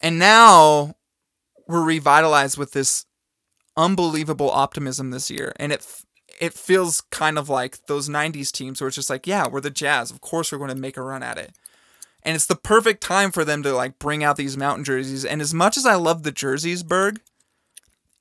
[0.00, 0.96] And now
[1.68, 3.04] we're revitalized with this
[3.76, 5.86] unbelievable optimism this year, and it
[6.40, 9.70] it feels kind of like those 90s teams where it's just like, yeah, we're the
[9.70, 10.10] Jazz.
[10.10, 11.52] Of course we're going to make a run at it.
[12.22, 15.24] And it's the perfect time for them to like bring out these mountain jerseys.
[15.24, 17.20] And as much as I love the jerseys, Berg,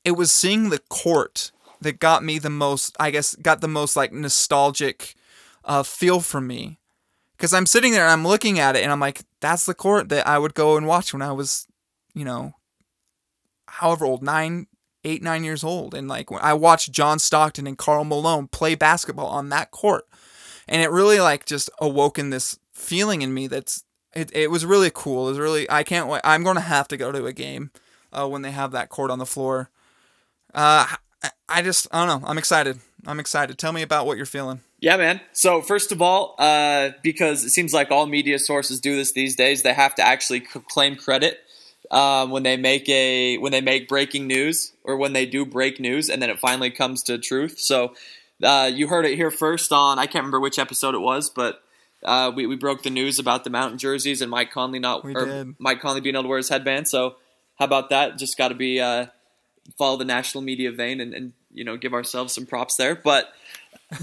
[0.06, 1.52] it was seeing the court
[1.82, 5.16] that got me the most, I guess, got the most like nostalgic
[5.66, 6.80] uh, feel from me.
[7.36, 10.10] Because I'm sitting there and I'm looking at it and I'm like, that's the court
[10.10, 11.68] that I would go and watch when I was,
[12.16, 12.54] you know,
[13.68, 14.66] however old, nine,
[15.08, 15.94] eight, nine years old.
[15.94, 20.06] And like I watched John Stockton and Karl Malone play basketball on that court.
[20.68, 24.92] And it really like just awoken this feeling in me that's it, it was really
[24.94, 25.28] cool.
[25.28, 26.22] It was really I can't wait.
[26.24, 27.72] I'm gonna have to go to a game
[28.12, 29.70] uh, when they have that court on the floor.
[30.54, 30.86] Uh,
[31.50, 32.28] I just I don't know.
[32.28, 32.80] I'm excited.
[33.06, 33.58] I'm excited.
[33.58, 34.62] Tell me about what you're feeling.
[34.80, 35.22] Yeah, man.
[35.34, 39.36] So first of all, uh, because it seems like all media sources do this these
[39.36, 41.40] days, they have to actually claim credit
[41.92, 45.80] um, when they make a when they make breaking news or when they do break
[45.80, 47.60] news and then it finally comes to truth.
[47.60, 47.94] So
[48.44, 51.64] uh, you heard it here first on I can't remember which episode it was, but
[52.04, 55.16] uh, we we broke the news about the mountain jerseys and Mike Conley not we
[55.16, 55.56] or did.
[55.60, 56.88] Mike Conley being able to wear his headband.
[56.88, 57.16] So
[57.58, 58.18] how about that?
[58.18, 59.08] Just got to be uh,
[59.78, 62.96] follow the national media vein and, and you know give ourselves some props there.
[62.96, 63.34] But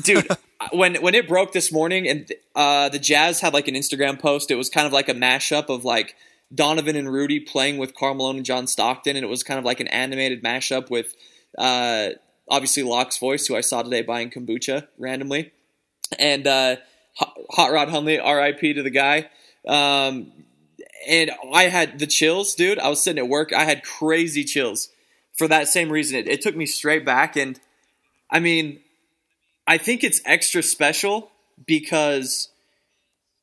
[0.03, 0.27] dude,
[0.73, 4.51] when when it broke this morning and uh, the Jazz had like an Instagram post,
[4.51, 6.16] it was kind of like a mashup of like
[6.55, 9.64] Donovan and Rudy playing with Karl Malone and John Stockton, and it was kind of
[9.64, 11.14] like an animated mashup with
[11.59, 12.11] uh,
[12.49, 15.53] obviously Locke's voice, who I saw today buying kombucha randomly,
[16.19, 16.77] and uh,
[17.17, 18.75] Hot Rod Hundley, R.I.P.
[18.75, 19.31] to the guy.
[19.67, 20.33] Um,
[21.09, 22.79] and I had the chills, dude.
[22.79, 24.88] I was sitting at work, I had crazy chills
[25.37, 26.19] for that same reason.
[26.19, 27.59] It, it took me straight back, and
[28.31, 28.81] I mean,
[29.67, 31.31] I think it's extra special
[31.67, 32.49] because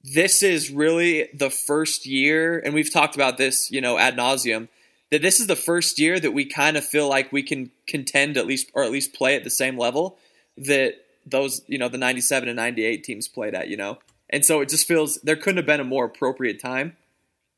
[0.03, 4.67] this is really the first year, and we've talked about this, you know, ad nauseum,
[5.11, 8.37] that this is the first year that we kind of feel like we can contend
[8.37, 10.17] at least, or at least play at the same level
[10.57, 13.99] that those, you know, the 97 and 98 teams played at, you know?
[14.29, 16.95] And so it just feels there couldn't have been a more appropriate time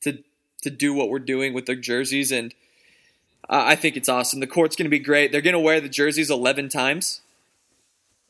[0.02, 0.24] to
[0.64, 2.54] to do what we're doing with their jerseys, and
[3.50, 4.40] uh, I think it's awesome.
[4.40, 5.32] The court's going to be great.
[5.32, 7.22] They're going to wear the jerseys 11 times,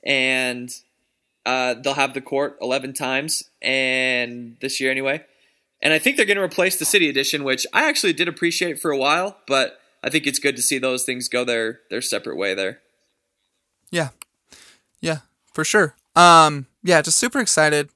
[0.03, 0.75] and
[1.45, 5.23] uh, they'll have the court 11 times, and this year anyway.
[5.81, 8.79] And I think they're going to replace the City Edition, which I actually did appreciate
[8.79, 12.01] for a while, but I think it's good to see those things go their their
[12.01, 12.79] separate way there.
[13.91, 14.09] Yeah,
[15.01, 15.19] yeah,
[15.53, 15.95] for sure.
[16.15, 17.89] Um, yeah, just super excited,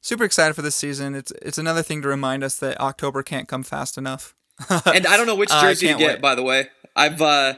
[0.00, 1.14] super excited for this season.
[1.14, 4.34] It's it's another thing to remind us that October can't come fast enough.
[4.68, 6.20] and I don't know which jersey to get, wait.
[6.20, 6.68] by the way.
[6.94, 7.54] I've uh,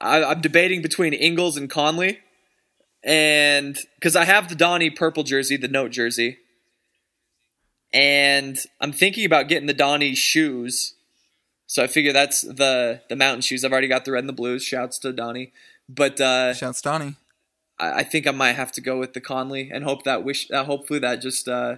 [0.00, 2.20] I, I'm debating between Ingles and Conley,
[3.06, 6.38] and because I have the Donnie purple jersey, the note jersey,
[7.94, 10.94] and I'm thinking about getting the Donnie shoes.
[11.68, 13.64] So I figure that's the the mountain shoes.
[13.64, 14.64] I've already got the red and the blues.
[14.64, 15.52] Shouts to Donnie,
[15.88, 17.14] but uh, Shouts Donnie.
[17.78, 20.50] I, I think I might have to go with the Conley and hope that wish.
[20.50, 21.76] Uh, hopefully that just uh,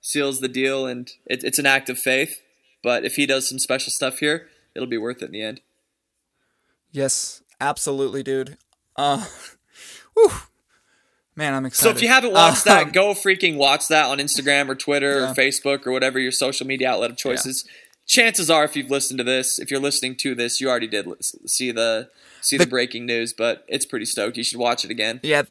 [0.00, 2.40] seals the deal, and it, it's an act of faith.
[2.84, 5.60] But if he does some special stuff here, it'll be worth it in the end.
[6.92, 8.56] Yes, absolutely, dude.
[8.94, 9.24] Uh,
[10.14, 10.30] whew.
[11.38, 11.92] Man, I'm excited.
[11.92, 15.20] So if you haven't watched Um, that, go freaking watch that on Instagram or Twitter
[15.20, 15.30] Yeah.
[15.30, 17.64] or Facebook or whatever your social media outlet of choices.
[18.06, 21.06] Chances are, if you've listened to this, if you're listening to this, you already did
[21.46, 23.32] see the see the, The- breaking news.
[23.32, 24.36] But it's pretty stoked.
[24.36, 25.20] You should watch it again.
[25.22, 25.42] Yeah,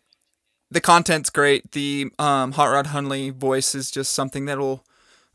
[0.70, 1.72] the content's great.
[1.72, 4.84] The um, Hot Rod Hundley voice is just something that will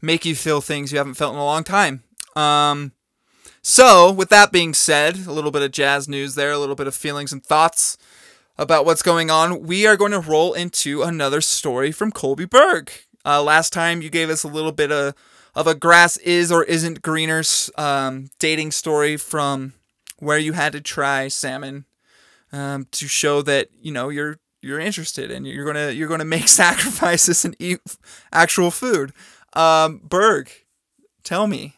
[0.03, 2.03] make you feel things you haven't felt in a long time.
[2.37, 2.93] Um,
[3.62, 6.87] so, with that being said, a little bit of jazz news there, a little bit
[6.88, 7.97] of feelings and thoughts
[8.57, 9.62] about what's going on.
[9.62, 12.91] We are going to roll into another story from Colby Berg.
[13.25, 15.15] Uh, last time you gave us a little bit of
[15.55, 17.43] of a grass is or isn't greener
[17.77, 19.75] um, dating story from
[20.19, 21.85] where you had to try salmon
[22.53, 26.49] um, to show that you know you're you're interested and you're gonna you're gonna make
[26.49, 27.81] sacrifices and eat
[28.33, 29.12] actual food.
[29.53, 30.51] Um, Berg,
[31.23, 31.75] tell me,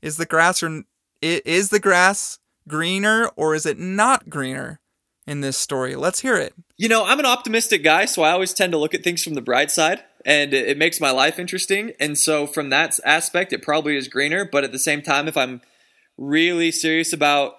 [0.00, 0.84] is the grass or
[1.20, 4.80] is the grass greener or is it not greener
[5.28, 5.94] in this story?
[5.94, 6.54] Let's hear it.
[6.76, 9.34] You know, I'm an optimistic guy, so I always tend to look at things from
[9.34, 11.92] the bright side, and it, makes my life interesting.
[12.00, 14.44] And so, from that aspect, it probably is greener.
[14.44, 15.60] But at the same time, if I'm
[16.16, 17.58] really serious about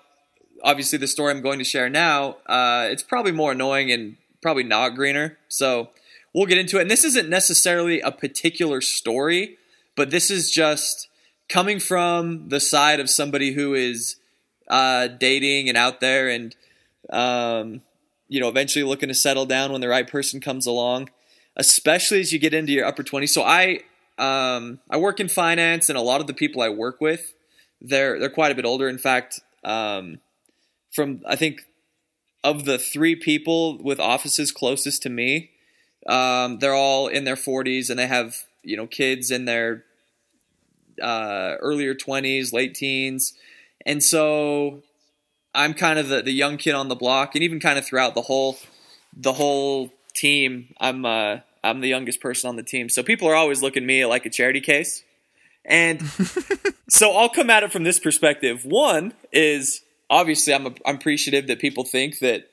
[0.63, 4.63] obviously the story I'm going to share now, uh, it's probably more annoying and probably
[4.63, 5.37] not greener.
[5.47, 5.89] So
[6.33, 6.81] we'll get into it.
[6.81, 9.57] And this isn't necessarily a particular story,
[9.95, 11.07] but this is just
[11.47, 14.17] coming from the side of somebody who is
[14.69, 16.55] uh, dating and out there and
[17.11, 17.81] um,
[18.27, 21.09] you know eventually looking to settle down when the right person comes along
[21.55, 23.79] especially as you get into your upper 20s so i
[24.17, 27.33] um, i work in finance and a lot of the people i work with
[27.81, 28.89] they're they're quite a bit older.
[28.89, 30.19] In fact um,
[30.91, 31.61] from i think
[32.43, 35.51] of the three people with offices closest to me
[36.07, 39.83] um, they're all in their 40s and they have you know kids in their
[41.01, 43.33] uh, earlier 20s late teens.
[43.85, 44.81] And so
[45.53, 48.15] I'm kind of the, the young kid on the block, and even kind of throughout
[48.15, 48.57] the whole
[49.15, 52.89] the whole team, I'm uh, I'm the youngest person on the team.
[52.89, 55.03] So people are always looking at me like a charity case,
[55.65, 56.01] and
[56.89, 58.65] so I'll come at it from this perspective.
[58.65, 62.49] One is obviously I'm a, I'm appreciative that people think that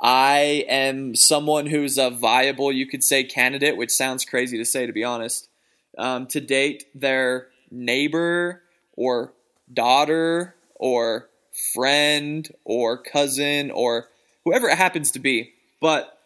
[0.00, 4.86] I am someone who's a viable, you could say, candidate, which sounds crazy to say
[4.86, 5.48] to be honest,
[5.98, 8.62] um, to date their neighbor
[8.96, 9.32] or
[9.72, 11.28] daughter or
[11.74, 14.08] friend or cousin or
[14.44, 15.52] whoever it happens to be.
[15.80, 16.18] But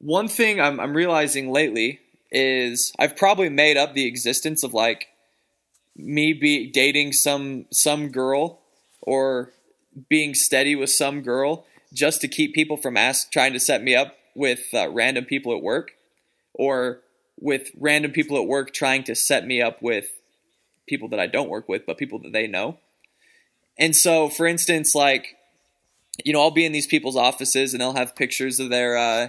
[0.00, 2.00] one thing I'm, I'm realizing lately
[2.30, 5.08] is I've probably made up the existence of like
[5.96, 8.60] me be dating some some girl
[9.02, 9.52] or
[10.08, 13.94] being steady with some girl just to keep people from ask trying to set me
[13.94, 15.92] up with uh, random people at work
[16.54, 17.00] or
[17.40, 20.06] with random people at work trying to set me up with
[20.86, 22.78] people that I don't work with but people that they know.
[23.80, 25.36] And so, for instance, like,
[26.22, 29.28] you know, I'll be in these people's offices and they'll have pictures of their, uh,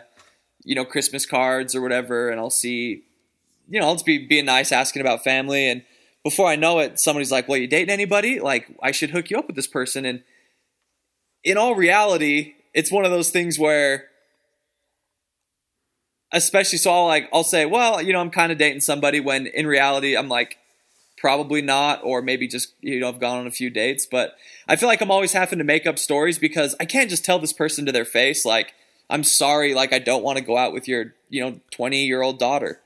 [0.63, 3.03] you know, Christmas cards or whatever, and I'll see,
[3.69, 5.83] you know, I'll just be being nice, asking about family, and
[6.23, 8.39] before I know it, somebody's like, "Well, you dating anybody?
[8.39, 10.21] Like, I should hook you up with this person." And
[11.43, 14.09] in all reality, it's one of those things where,
[16.31, 19.47] especially, so I'll like, I'll say, "Well, you know, I'm kind of dating somebody," when
[19.47, 20.57] in reality, I'm like,
[21.21, 24.35] probably not or maybe just you know i've gone on a few dates but
[24.67, 27.37] i feel like i'm always having to make up stories because i can't just tell
[27.37, 28.73] this person to their face like
[29.07, 32.21] i'm sorry like i don't want to go out with your you know 20 year
[32.23, 32.81] old daughter.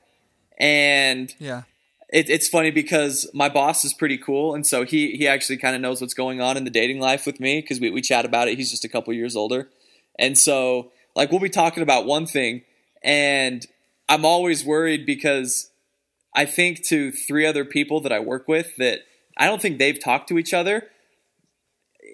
[0.58, 1.62] And Yeah.
[2.10, 5.74] it, it's funny because my boss is pretty cool and so he he actually kind
[5.74, 8.24] of knows what's going on in the dating life with me because we, we chat
[8.24, 8.56] about it.
[8.58, 9.68] He's just a couple years older.
[10.18, 12.62] And so like we'll be talking about one thing
[13.02, 13.66] and
[14.08, 15.70] i'm always worried because
[16.36, 19.00] I think to three other people that I work with that
[19.36, 20.88] I don't think they've talked to each other.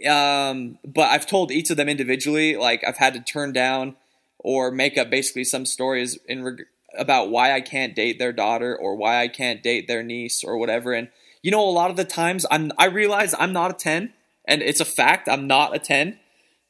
[0.09, 3.97] Um, but I've told each of them individually, like I've had to turn down
[4.39, 6.67] or make up basically some stories in reg-
[6.97, 10.57] about why I can't date their daughter or why I can't date their niece or
[10.57, 10.93] whatever.
[10.93, 11.09] And
[11.43, 14.13] you know, a lot of the times I'm I realize I'm not a ten,
[14.47, 16.19] and it's a fact I'm not a ten.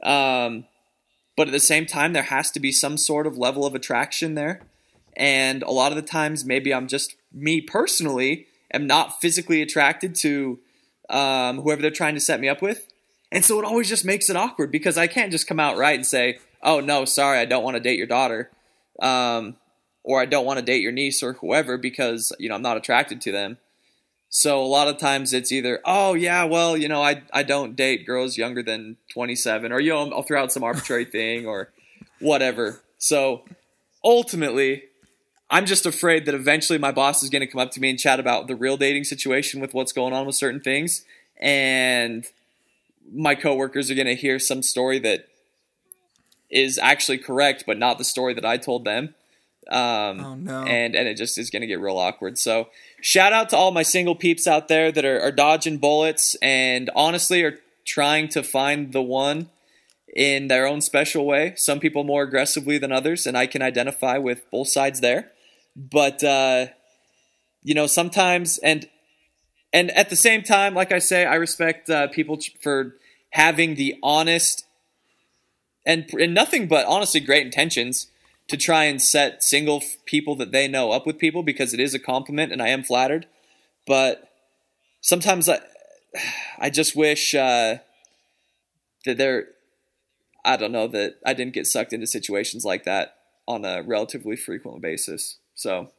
[0.03, 0.65] Um,
[1.37, 4.35] but at the same time, there has to be some sort of level of attraction
[4.35, 4.63] there.
[5.17, 10.15] And a lot of the times, maybe I'm just me personally am not physically attracted
[10.17, 10.59] to
[11.11, 12.87] um, whoever they're trying to set me up with.
[13.31, 15.95] And so it always just makes it awkward because I can't just come out right
[15.95, 18.51] and say, oh, no, sorry, I don't want to date your daughter.
[19.01, 19.57] Um,
[20.05, 22.77] or I don't want to date your niece or whoever because, you know, I'm not
[22.77, 23.59] attracted to them.
[24.35, 27.77] So a lot of times it's either, oh yeah, well, you know, I I don't
[27.77, 31.69] date girls younger than 27, or you know, I'll throw out some arbitrary thing or
[32.19, 32.81] whatever.
[32.97, 33.45] So
[34.03, 34.85] ultimately,
[35.53, 37.99] I'm just afraid that eventually my boss is going to come up to me and
[37.99, 41.05] chat about the real dating situation with what's going on with certain things,
[41.39, 42.27] and
[43.13, 45.29] my coworkers are going to hear some story that
[46.51, 49.15] is actually correct, but not the story that I told them.
[49.71, 50.63] Um, Oh, no.
[50.63, 52.39] And and it just is going to get real awkward.
[52.39, 52.69] So
[53.01, 56.91] shout out to all my single peeps out there that are, are dodging bullets and
[56.97, 59.51] honestly are trying to find the one
[60.15, 61.55] in their own special way.
[61.57, 65.31] Some people more aggressively than others, and I can identify with both sides there.
[65.77, 66.67] But uh,
[67.63, 68.89] you know, sometimes and
[69.73, 72.97] and at the same time, like I say, I respect uh, people for
[73.31, 74.67] having the honest
[75.87, 78.09] and and nothing but honestly great intentions
[78.49, 81.95] to try and set single people that they know up with people because it is
[81.95, 83.27] a compliment and I am flattered.
[83.87, 84.29] But
[85.01, 85.61] sometimes I
[86.59, 87.77] I just wish uh,
[89.05, 89.47] that there
[90.45, 93.17] I don't know that I didn't get sucked into situations like that
[93.47, 95.39] on a relatively frequent basis.
[95.55, 95.91] So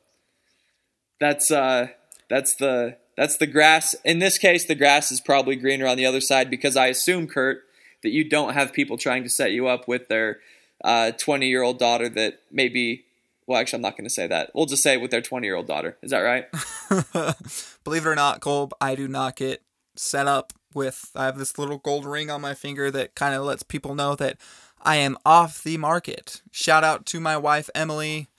[1.20, 1.88] that's uh
[2.30, 3.95] that's the that's the grass.
[4.04, 7.28] In this case, the grass is probably greener on the other side because I assume,
[7.28, 7.64] Kurt,
[8.01, 10.39] that you don't have people trying to set you up with their
[11.18, 13.06] twenty year old daughter that maybe.
[13.45, 14.51] Well, actually, I'm not going to say that.
[14.56, 15.97] We'll just say with their 20 year old daughter.
[16.01, 16.45] Is that right?
[17.84, 19.62] Believe it or not, Kolb, I do not get
[19.97, 21.12] set up with.
[21.14, 24.16] I have this little gold ring on my finger that kind of lets people know
[24.16, 24.38] that
[24.82, 26.41] I am off the market.
[26.51, 28.30] Shout out to my wife, Emily.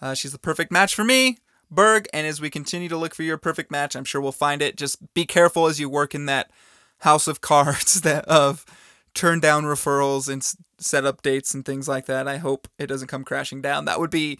[0.00, 1.38] Uh, she's the perfect match for me,
[1.70, 2.08] Berg.
[2.12, 4.76] And as we continue to look for your perfect match, I'm sure we'll find it.
[4.76, 6.50] Just be careful as you work in that
[7.00, 8.64] house of cards that of
[9.14, 10.46] turn down referrals and
[10.78, 12.28] set up dates and things like that.
[12.28, 13.84] I hope it doesn't come crashing down.
[13.84, 14.38] That would be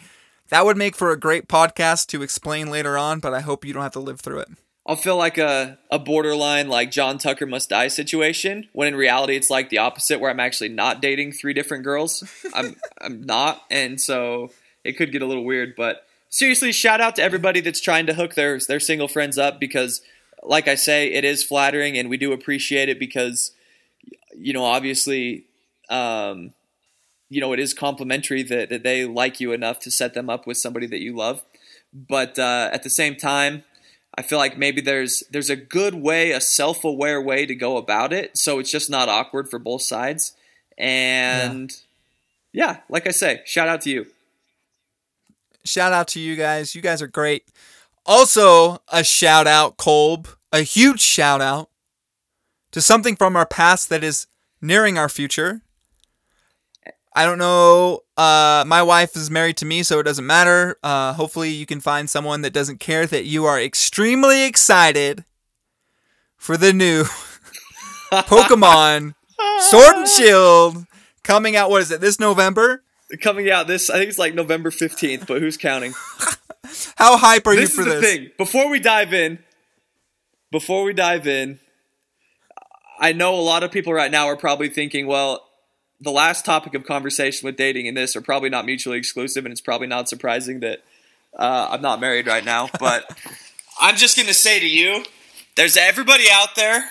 [0.50, 3.74] that would make for a great podcast to explain later on, but I hope you
[3.74, 4.48] don't have to live through it.
[4.86, 9.36] I'll feel like a, a borderline like John Tucker must die situation when in reality
[9.36, 12.24] it's like the opposite where I'm actually not dating three different girls.
[12.54, 14.50] I'm I'm not and so
[14.88, 18.14] it could get a little weird but seriously shout out to everybody that's trying to
[18.14, 20.00] hook their their single friends up because
[20.42, 23.52] like I say it is flattering and we do appreciate it because
[24.36, 25.44] you know obviously
[25.88, 26.52] um
[27.28, 30.46] you know it is complimentary that, that they like you enough to set them up
[30.46, 31.44] with somebody that you love
[31.92, 33.64] but uh, at the same time
[34.18, 38.12] I feel like maybe there's there's a good way, a self-aware way to go about
[38.12, 40.32] it, so it's just not awkward for both sides.
[40.76, 41.72] And
[42.52, 44.06] yeah, like I say, shout out to you.
[45.68, 46.74] Shout out to you guys.
[46.74, 47.44] You guys are great.
[48.06, 51.68] Also, a shout out, Kolb, a huge shout out
[52.72, 54.26] to something from our past that is
[54.62, 55.60] nearing our future.
[57.14, 58.00] I don't know.
[58.16, 60.78] Uh, my wife is married to me, so it doesn't matter.
[60.82, 65.24] Uh, hopefully, you can find someone that doesn't care that you are extremely excited
[66.36, 67.02] for the new
[68.12, 69.14] Pokemon
[69.58, 70.86] Sword and Shield
[71.24, 71.70] coming out.
[71.70, 72.00] What is it?
[72.00, 72.84] This November?
[73.22, 75.94] Coming out this, I think it's like November fifteenth, but who's counting?
[76.96, 78.14] How hype are this you for is the this?
[78.14, 78.30] thing.
[78.36, 79.38] Before we dive in,
[80.50, 81.58] before we dive in,
[83.00, 85.46] I know a lot of people right now are probably thinking, well,
[86.00, 89.52] the last topic of conversation with dating and this are probably not mutually exclusive, and
[89.52, 90.80] it's probably not surprising that
[91.38, 92.68] uh, I'm not married right now.
[92.78, 93.10] But
[93.80, 95.04] I'm just going to say to you,
[95.56, 96.84] there's everybody out there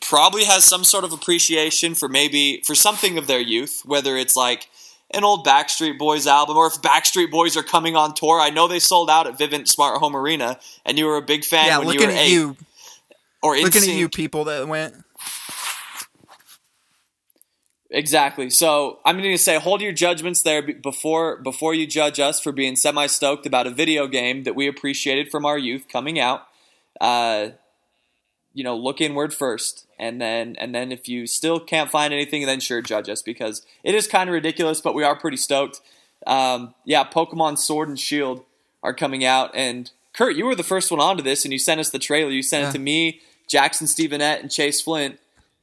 [0.00, 4.36] probably has some sort of appreciation for maybe for something of their youth, whether it's
[4.36, 4.68] like
[5.14, 8.40] an old Backstreet Boys album, or if Backstreet Boys are coming on tour.
[8.40, 11.44] I know they sold out at Vivint Smart Home Arena, and you were a big
[11.44, 12.32] fan Yeah, when you were at eight.
[12.32, 12.56] you,
[13.42, 14.94] or looking at you, people that went.
[17.90, 18.50] Exactly.
[18.50, 22.50] So I'm going to say, hold your judgments there before before you judge us for
[22.50, 26.42] being semi stoked about a video game that we appreciated from our youth coming out.
[27.00, 27.50] Uh,
[28.52, 32.44] you know, look inward first, and then and then if you still can't find anything,
[32.46, 35.80] then sure judge us because it is kind of ridiculous, but we are pretty stoked.
[36.26, 38.44] Um, yeah, Pokemon Sword and Shield
[38.82, 41.80] are coming out, and Kurt, you were the first one onto this, and you sent
[41.80, 42.30] us the trailer.
[42.30, 42.68] You sent Yeah.
[42.70, 45.18] it to me, Jackson Stevenette, and Chase Flint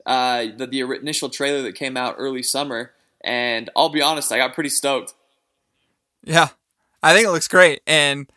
[0.05, 2.91] uh, the, the initial trailer that came out early summer,
[3.23, 5.13] and I'll be honest, I got pretty stoked.
[6.23, 6.49] Yeah,
[7.03, 8.27] I think it looks great, and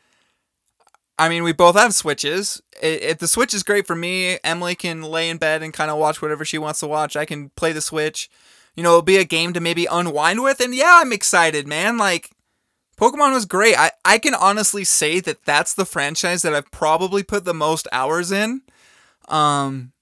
[1.18, 2.60] I mean we both have switches.
[2.82, 5.98] If the switch is great for me, Emily can lay in bed and kind of
[5.98, 7.16] watch whatever she wants to watch.
[7.16, 8.28] I can play the switch.
[8.74, 11.96] You know, it'll be a game to maybe unwind with, and yeah, I'm excited, man.
[11.96, 12.30] Like
[12.96, 13.78] Pokemon was great.
[13.78, 17.88] I, I can honestly say that that's the franchise that I've probably put the most
[17.92, 18.62] hours in.
[19.28, 19.92] Um,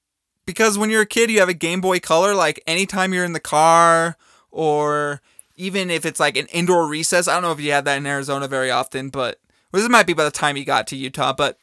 [0.47, 2.35] because when you're a kid, you have a Game Boy Color.
[2.35, 4.17] Like anytime you're in the car,
[4.51, 5.21] or
[5.57, 7.29] even if it's like an indoor recess.
[7.29, 9.39] I don't know if you had that in Arizona very often, but
[9.81, 11.33] this might be by the time you got to Utah.
[11.33, 11.59] But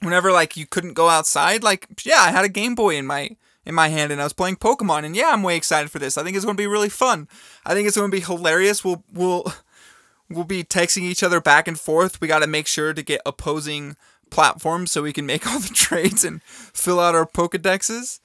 [0.00, 3.36] whenever like you couldn't go outside, like yeah, I had a Game Boy in my
[3.64, 5.04] in my hand and I was playing Pokemon.
[5.04, 6.18] And yeah, I'm way excited for this.
[6.18, 7.28] I think it's going to be really fun.
[7.64, 8.84] I think it's going to be hilarious.
[8.84, 9.52] We'll we'll
[10.28, 12.20] we'll be texting each other back and forth.
[12.20, 13.96] We got to make sure to get opposing
[14.30, 18.20] platforms so we can make all the trades and fill out our Pokedexes.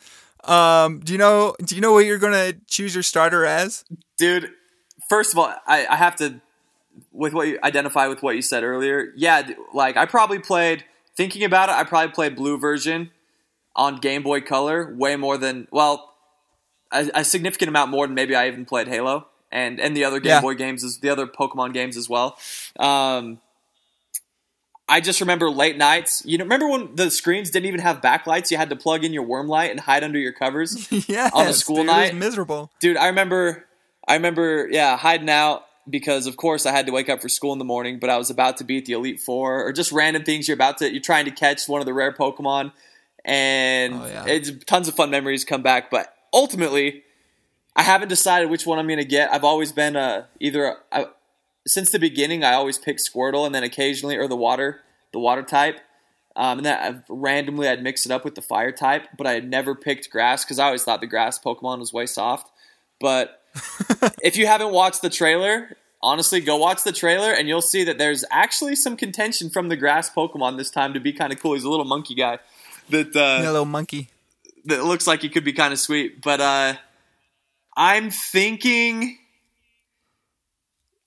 [0.50, 1.56] Um, do you know?
[1.64, 3.84] Do you know what you're gonna choose your starter as,
[4.18, 4.52] dude?
[5.10, 6.42] First of all, I, I have to
[7.12, 9.14] with what you identify with what you said earlier.
[9.16, 10.84] Yeah, like I probably played.
[11.16, 13.10] Thinking about it, I probably played blue version
[13.76, 16.14] on Game Boy Color way more than well,
[16.92, 20.20] a, a significant amount more than maybe I even played Halo and and the other
[20.20, 20.42] Game yeah.
[20.42, 22.38] Boy games, as the other Pokemon games as well.
[22.80, 23.40] Um,
[24.90, 26.24] I just remember late nights.
[26.26, 28.52] You know, remember when the screens didn't even have backlights?
[28.52, 30.88] You had to plug in your worm light and hide under your covers.
[31.10, 32.16] yeah, on a school dude, night.
[32.16, 32.98] miserable, dude.
[32.98, 33.64] I remember.
[34.10, 37.54] I remember, yeah, hiding out because of course I had to wake up for school
[37.54, 40.24] in the morning, but I was about to beat the Elite Four or just random
[40.24, 42.72] things you're about to you're trying to catch one of the rare Pokemon,
[43.26, 44.26] and oh, yeah.
[44.28, 45.90] it's tons of fun memories come back.
[45.90, 47.04] But ultimately,
[47.76, 49.32] I haven't decided which one I'm going to get.
[49.32, 51.06] I've always been a, either a,
[51.66, 52.44] since the beginning.
[52.44, 54.82] I always pick Squirtle, and then occasionally or the water,
[55.14, 55.80] the water type.
[56.36, 59.34] Um, and then I've, randomly I'd mix it up with the fire type, but I
[59.34, 62.52] had never picked grass because I always thought the grass Pokemon was way soft.
[63.00, 63.42] But
[64.24, 67.98] if you haven't watched the trailer, honestly, go watch the trailer and you'll see that
[67.98, 71.54] there's actually some contention from the grass Pokemon this time to be kind of cool.
[71.54, 72.40] He's a little monkey guy
[72.90, 74.10] that uh, yeah, little monkey
[74.66, 76.22] that looks like he could be kind of sweet.
[76.22, 76.74] But uh,
[77.76, 79.18] I'm thinking.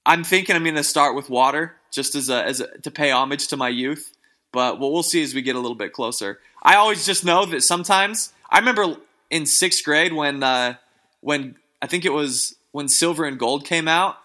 [0.06, 3.10] I'm thinking I'm going to start with water just as a, as a, to pay
[3.10, 4.12] homage to my youth.
[4.50, 6.40] But what we'll see as we get a little bit closer.
[6.62, 8.96] I always just know that sometimes I remember
[9.28, 10.74] in sixth grade when uh,
[11.20, 14.16] when I think it was when Silver and Gold came out.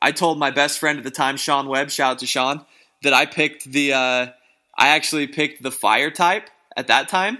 [0.00, 2.64] I told my best friend at the time, Sean Webb, shout out to Sean,
[3.02, 4.26] that I picked the uh,
[4.76, 7.38] I actually picked the fire type at that time,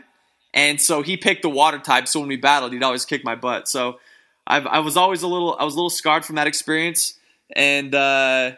[0.52, 2.08] and so he picked the water type.
[2.08, 3.68] So when we battled, he'd always kick my butt.
[3.68, 4.00] So
[4.46, 7.14] I've, I was always a little I was a little scarred from that experience,
[7.54, 8.52] and uh,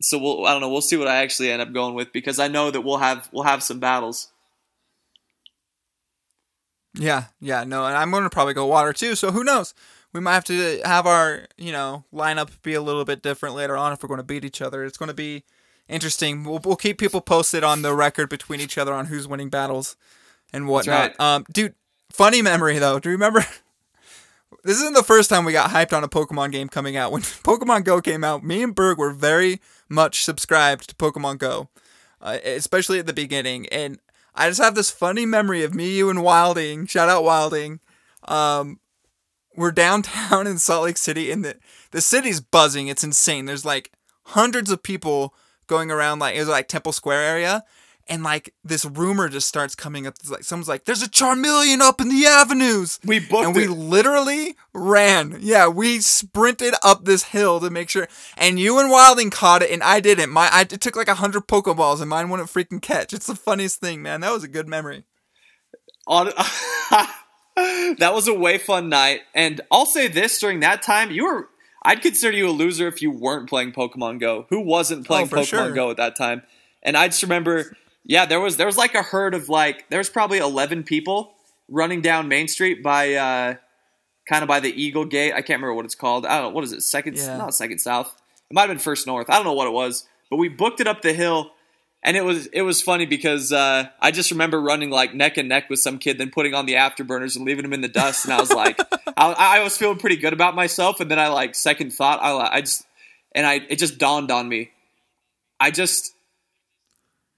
[0.00, 2.38] so we'll I don't know we'll see what I actually end up going with because
[2.38, 4.28] I know that we'll have we'll have some battles.
[6.96, 9.14] Yeah, yeah, no, and I'm going to probably go water too.
[9.14, 9.74] So who knows?
[10.12, 13.76] We might have to have our you know lineup be a little bit different later
[13.76, 14.84] on if we're going to beat each other.
[14.84, 15.44] It's going to be
[15.88, 16.44] interesting.
[16.44, 19.96] We'll, we'll keep people posted on the record between each other on who's winning battles
[20.52, 21.14] and whatnot.
[21.18, 21.20] Right.
[21.20, 21.74] Um, dude,
[22.10, 22.98] funny memory though.
[22.98, 23.44] Do you remember?
[24.62, 27.12] This isn't the first time we got hyped on a Pokemon game coming out.
[27.12, 31.68] When Pokemon Go came out, me and Berg were very much subscribed to Pokemon Go,
[32.20, 33.68] uh, especially at the beginning.
[33.68, 34.00] And
[34.36, 36.86] I just have this funny memory of me, you, and Wilding.
[36.86, 37.80] Shout out Wilding.
[38.24, 38.80] Um,
[39.56, 41.56] we're downtown in Salt Lake City, and the
[41.90, 42.88] the city's buzzing.
[42.88, 43.46] It's insane.
[43.46, 43.92] There's like
[44.26, 45.34] hundreds of people
[45.66, 47.64] going around, like it was like Temple Square area,
[48.08, 50.14] and like this rumor just starts coming up.
[50.20, 53.64] It's like someone's like, "There's a Charmeleon up in the avenues." We booked and we
[53.64, 53.70] it.
[53.70, 55.38] literally ran.
[55.40, 58.08] Yeah, we sprinted up this hill to make sure.
[58.36, 60.30] And you and Wilding caught it, and I didn't.
[60.30, 63.12] My I it took like a hundred Pokeballs, and mine wouldn't freaking catch.
[63.12, 64.20] It's the funniest thing, man.
[64.20, 65.04] That was a good memory.
[66.06, 66.26] On.
[67.56, 71.48] that was a way fun night, and I'll say this: during that time, you were.
[71.82, 74.46] I'd consider you a loser if you weren't playing Pokemon Go.
[74.50, 75.70] Who wasn't oh, playing oh, Pokemon sure.
[75.72, 76.42] Go at that time?
[76.82, 77.76] And I just remember
[78.08, 81.34] yeah, there was there was like a herd of like there was probably eleven people
[81.68, 83.54] running down Main Street by uh,
[84.28, 85.32] kind of by the Eagle Gate.
[85.32, 86.24] I can't remember what it's called.
[86.24, 86.82] I don't know what is it.
[86.82, 87.36] Second, yeah.
[87.36, 88.14] not Second South.
[88.48, 89.28] It might have been First North.
[89.28, 91.50] I don't know what it was, but we booked it up the hill,
[92.04, 95.48] and it was it was funny because uh, I just remember running like neck and
[95.48, 98.24] neck with some kid, then putting on the afterburners and leaving him in the dust,
[98.24, 98.78] and I was like,
[99.16, 102.58] I, I, was feeling pretty good about myself, and then I like second thought, I
[102.58, 102.86] I just
[103.34, 104.70] and I it just dawned on me,
[105.58, 106.12] I just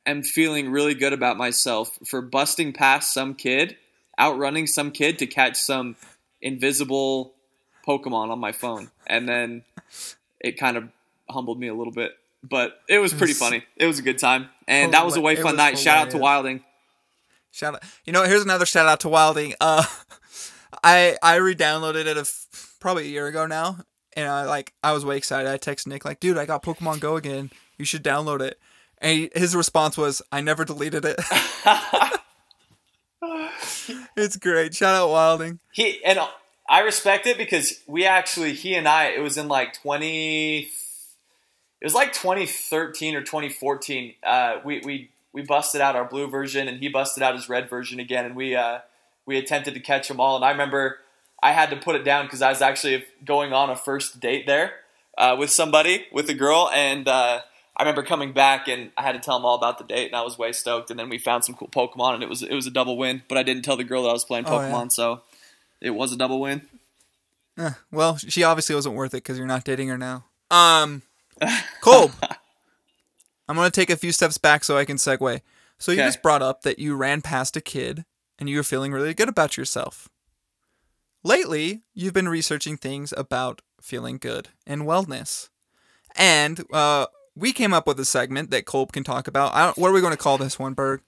[0.08, 3.76] am feeling really good about myself for busting past some kid,
[4.18, 5.96] outrunning some kid to catch some
[6.40, 7.32] invisible
[7.86, 8.90] Pokemon on my phone.
[9.06, 9.64] And then
[10.40, 10.88] it kind of
[11.28, 12.12] humbled me a little bit.
[12.42, 13.64] But it was pretty funny.
[13.76, 14.48] It was a good time.
[14.66, 15.78] And that was a way fun night.
[15.78, 15.82] Hilarious.
[15.82, 16.62] Shout out to Wilding.
[17.50, 17.82] Shout out.
[18.04, 19.54] You know, here's another shout out to Wilding.
[19.60, 19.84] Uh
[20.84, 23.78] I I re-downloaded it a f- probably a year ago now
[24.18, 25.50] and I like I was way excited.
[25.50, 27.50] I texted Nick like, "Dude, I got Pokemon Go again.
[27.76, 28.58] You should download it."
[29.00, 31.20] And he, his response was, "I never deleted it."
[34.16, 34.74] it's great.
[34.74, 35.60] Shout out Wilding.
[35.72, 36.18] He and
[36.68, 40.68] I respect it because we actually he and I it was in like twenty.
[41.80, 44.14] It was like 2013 or 2014.
[44.24, 47.70] Uh, we we we busted out our blue version and he busted out his red
[47.70, 48.80] version again, and we uh,
[49.26, 50.36] we attempted to catch them all.
[50.36, 50.98] And I remember
[51.42, 54.46] I had to put it down because I was actually going on a first date
[54.46, 54.72] there
[55.16, 57.40] uh, with somebody with a girl, and uh,
[57.78, 60.16] I remember coming back and I had to tell them all about the date, and
[60.16, 60.90] I was way stoked.
[60.90, 63.22] And then we found some cool Pokemon, and it was it was a double win.
[63.28, 64.88] But I didn't tell the girl that I was playing Oh, Pokemon, yeah.
[64.88, 65.22] so
[65.80, 66.62] it was a double win.
[67.56, 70.24] Eh, well, she obviously wasn't worth it because you're not dating her now.
[70.50, 71.02] Um,
[71.80, 72.10] Cole,
[73.48, 75.40] I'm gonna take a few steps back so I can segue.
[75.78, 76.08] So you Okay.
[76.08, 78.04] just brought up that you ran past a kid
[78.38, 80.08] and you were feeling really good about yourself.
[81.24, 85.48] Lately, you've been researching things about feeling good and wellness,
[86.16, 87.06] and uh,
[87.38, 89.54] we came up with a segment that Kolb can talk about.
[89.54, 91.00] I don't, what are we going to call this one, Berg?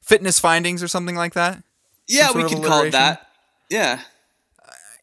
[0.00, 1.62] Fitness findings or something like that.
[2.06, 3.28] Yeah, we can call it that.
[3.70, 4.00] Yeah,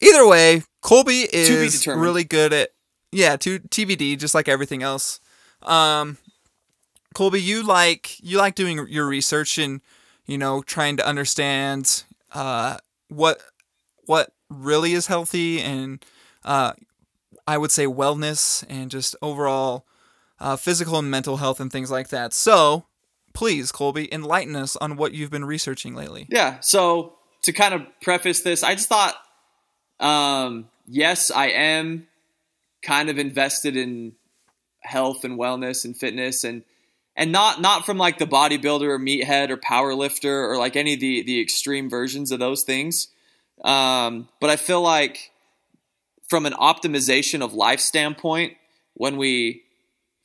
[0.01, 2.71] Either way, Colby is really good at
[3.11, 5.19] yeah, to TBD, just like everything else.
[5.63, 6.17] Um,
[7.13, 9.81] Colby, you like you like doing your research and
[10.25, 12.03] you know trying to understand
[12.33, 13.41] uh, what
[14.05, 16.03] what really is healthy and
[16.43, 16.73] uh,
[17.47, 19.85] I would say wellness and just overall
[20.39, 22.33] uh, physical and mental health and things like that.
[22.33, 22.85] So
[23.33, 26.25] please, Colby, enlighten us on what you've been researching lately.
[26.29, 26.59] Yeah.
[26.61, 29.15] So to kind of preface this, I just thought,
[29.99, 32.07] um, yes, I am
[32.81, 34.13] kind of invested in
[34.81, 36.63] health and wellness and fitness and
[37.15, 40.95] and not not from like the bodybuilder or meathead or power lifter or like any
[40.95, 43.07] of the the extreme versions of those things.
[43.63, 45.31] Um, but I feel like
[46.27, 48.53] from an optimization of life standpoint,
[48.93, 49.63] when we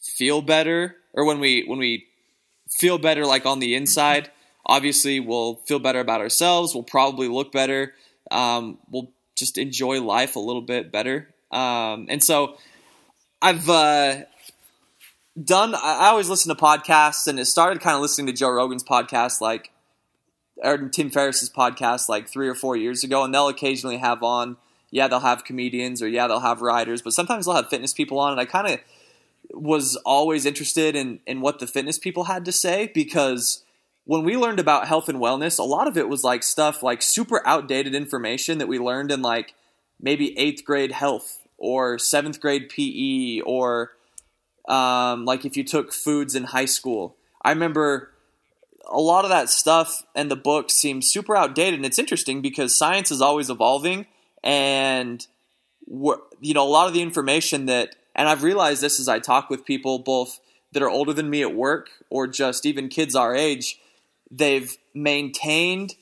[0.01, 2.07] feel better or when we when we
[2.79, 4.31] feel better like on the inside
[4.67, 7.93] obviously we'll feel better about ourselves we'll probably look better
[8.31, 11.29] um, we'll just enjoy life a little bit better.
[11.51, 12.57] Um, and so
[13.43, 14.21] i've uh,
[15.43, 18.85] done i always listen to podcasts and it started kind of listening to joe rogan's
[18.85, 19.73] podcast like
[20.63, 24.59] or tim ferriss's podcast like three or four years ago and they'll occasionally have on
[24.91, 28.21] yeah they'll have comedians or yeah they'll have writers but sometimes they'll have fitness people
[28.21, 28.79] on and i kind of
[29.53, 33.65] was always interested in in what the fitness people had to say because
[34.05, 37.03] when we learned about health and wellness, a lot of it was like stuff like
[37.03, 39.55] super outdated information that we learned in like
[40.01, 43.93] maybe eighth grade health or seventh grade PE or
[44.69, 47.17] um, like if you took foods in high school.
[47.45, 48.11] I remember
[48.91, 52.77] a lot of that stuff and the books seem super outdated, and it's interesting because
[52.77, 54.07] science is always evolving,
[54.43, 55.27] and
[55.87, 59.49] you know a lot of the information that and I've realized this as I talk
[59.49, 60.41] with people both
[60.73, 63.81] that are older than me at work or just even kids our age,
[64.31, 65.95] they've maintained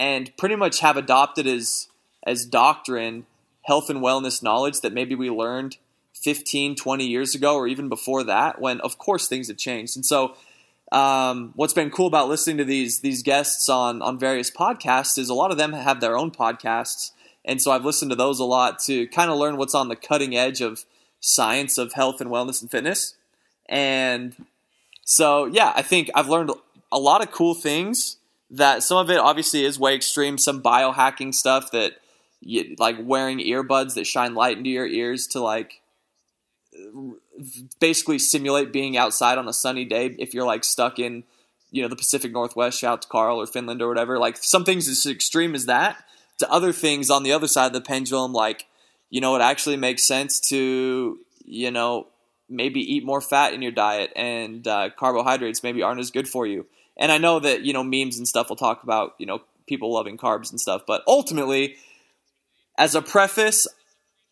[0.00, 1.86] and pretty much have adopted as
[2.26, 3.24] as doctrine
[3.62, 5.76] health and wellness knowledge that maybe we learned
[6.14, 9.94] 15 20 years ago or even before that when of course things have changed.
[9.94, 10.34] And so
[10.90, 15.28] um, what's been cool about listening to these these guests on on various podcasts is
[15.28, 17.12] a lot of them have their own podcasts.
[17.44, 19.94] And so I've listened to those a lot to kind of learn what's on the
[19.94, 20.84] cutting edge of
[21.26, 23.14] science of health and wellness and fitness.
[23.68, 24.46] And
[25.04, 26.50] so yeah I think I've learned
[26.92, 28.16] a lot of cool things
[28.50, 31.94] that some of it obviously is way extreme some biohacking stuff that
[32.40, 35.80] you, like wearing earbuds that shine light into your ears to like
[37.80, 41.24] basically simulate being outside on a sunny day if you're like stuck in
[41.72, 44.18] you know the Pacific Northwest shout out to Carl or Finland or whatever.
[44.18, 46.04] Like some things as extreme as that
[46.38, 48.66] to other things on the other side of the pendulum like
[49.10, 52.06] you know it actually makes sense to you know
[52.48, 56.46] maybe eat more fat in your diet and uh, carbohydrates maybe aren't as good for
[56.46, 59.42] you and I know that you know memes and stuff will talk about you know
[59.66, 61.76] people loving carbs and stuff but ultimately
[62.78, 63.66] as a preface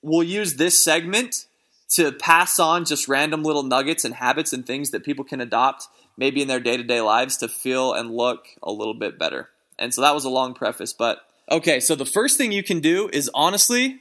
[0.02, 1.46] we'll use this segment
[1.88, 5.86] to pass on just random little nuggets and habits and things that people can adopt
[6.16, 9.48] maybe in their day-to-day lives to feel and look a little bit better.
[9.78, 11.18] And so that was a long preface, but
[11.50, 14.00] okay, so the first thing you can do is honestly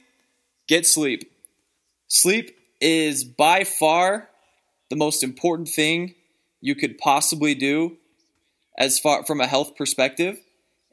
[0.68, 1.30] get sleep.
[2.08, 4.28] Sleep is by far
[4.90, 6.14] the most important thing
[6.60, 7.96] you could possibly do
[8.78, 10.40] as far from a health perspective.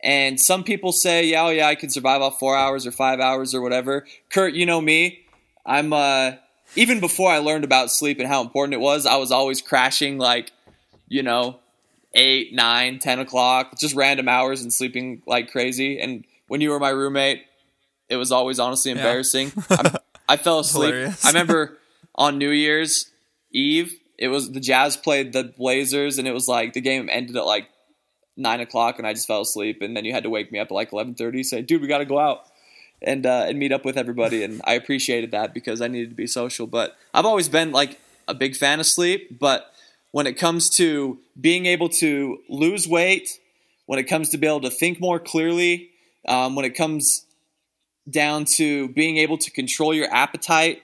[0.03, 3.19] And some people say, yeah, oh yeah, I can survive off four hours or five
[3.19, 4.05] hours or whatever.
[4.31, 5.19] Kurt, you know me.
[5.65, 6.33] I'm uh
[6.75, 10.17] even before I learned about sleep and how important it was, I was always crashing
[10.17, 10.51] like,
[11.07, 11.59] you know,
[12.13, 15.99] eight, nine, ten o'clock, just random hours and sleeping like crazy.
[15.99, 17.43] And when you were my roommate,
[18.11, 19.53] it was always honestly embarrassing.
[19.69, 19.95] I'm,
[20.27, 20.93] I fell asleep.
[20.93, 21.25] Hilarious.
[21.25, 21.77] I remember
[22.15, 23.09] on New Year's
[23.51, 27.37] Eve, it was the Jazz played the Blazers, and it was like the game ended
[27.37, 27.69] at like
[28.35, 29.81] nine o'clock, and I just fell asleep.
[29.81, 31.87] And then you had to wake me up at like eleven thirty, say, "Dude, we
[31.87, 32.43] got to go out."
[33.03, 36.15] And, uh, and meet up with everybody, and I appreciated that because I needed to
[36.15, 36.67] be social.
[36.67, 39.39] But I've always been like a big fan of sleep.
[39.39, 39.73] But
[40.11, 43.39] when it comes to being able to lose weight,
[43.87, 45.89] when it comes to be able to think more clearly,
[46.27, 47.25] um, when it comes
[48.09, 50.81] down to being able to control your appetite,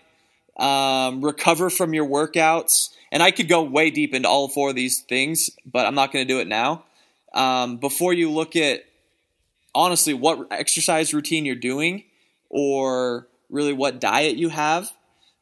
[0.58, 4.76] um, recover from your workouts, and I could go way deep into all four of
[4.76, 6.84] these things, but I'm not going to do it now.
[7.34, 8.84] Um, before you look at
[9.76, 12.04] honestly what exercise routine you're doing
[12.50, 14.92] or really what diet you have,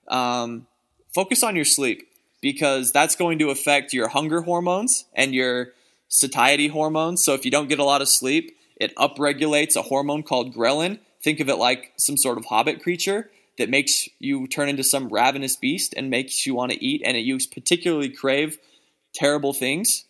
[0.07, 0.67] um,
[1.13, 2.07] focus on your sleep
[2.41, 5.69] because that's going to affect your hunger hormones and your
[6.07, 7.23] satiety hormones.
[7.23, 10.99] So if you don't get a lot of sleep, it upregulates a hormone called ghrelin.
[11.25, 15.09] Think of it like some sort of hobbit creature that makes you turn into some
[15.09, 18.59] ravenous beast and makes you want to eat, and it you particularly crave
[19.11, 20.05] terrible things.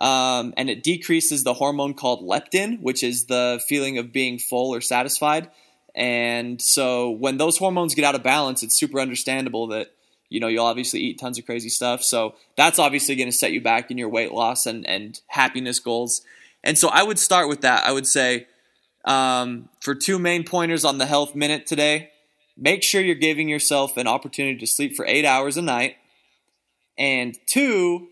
[0.00, 4.74] Um, and it decreases the hormone called leptin, which is the feeling of being full
[4.74, 5.52] or satisfied.
[5.94, 9.92] And so when those hormones get out of balance, it's super understandable that
[10.30, 12.02] you know you'll obviously eat tons of crazy stuff.
[12.02, 15.78] So that's obviously going to set you back in your weight loss and and happiness
[15.78, 16.22] goals.
[16.64, 17.86] And so I would start with that.
[17.86, 18.48] I would say
[19.04, 22.10] um, for two main pointers on the health minute today,
[22.56, 25.96] make sure you're giving yourself an opportunity to sleep for eight hours a night.
[26.96, 28.08] And two,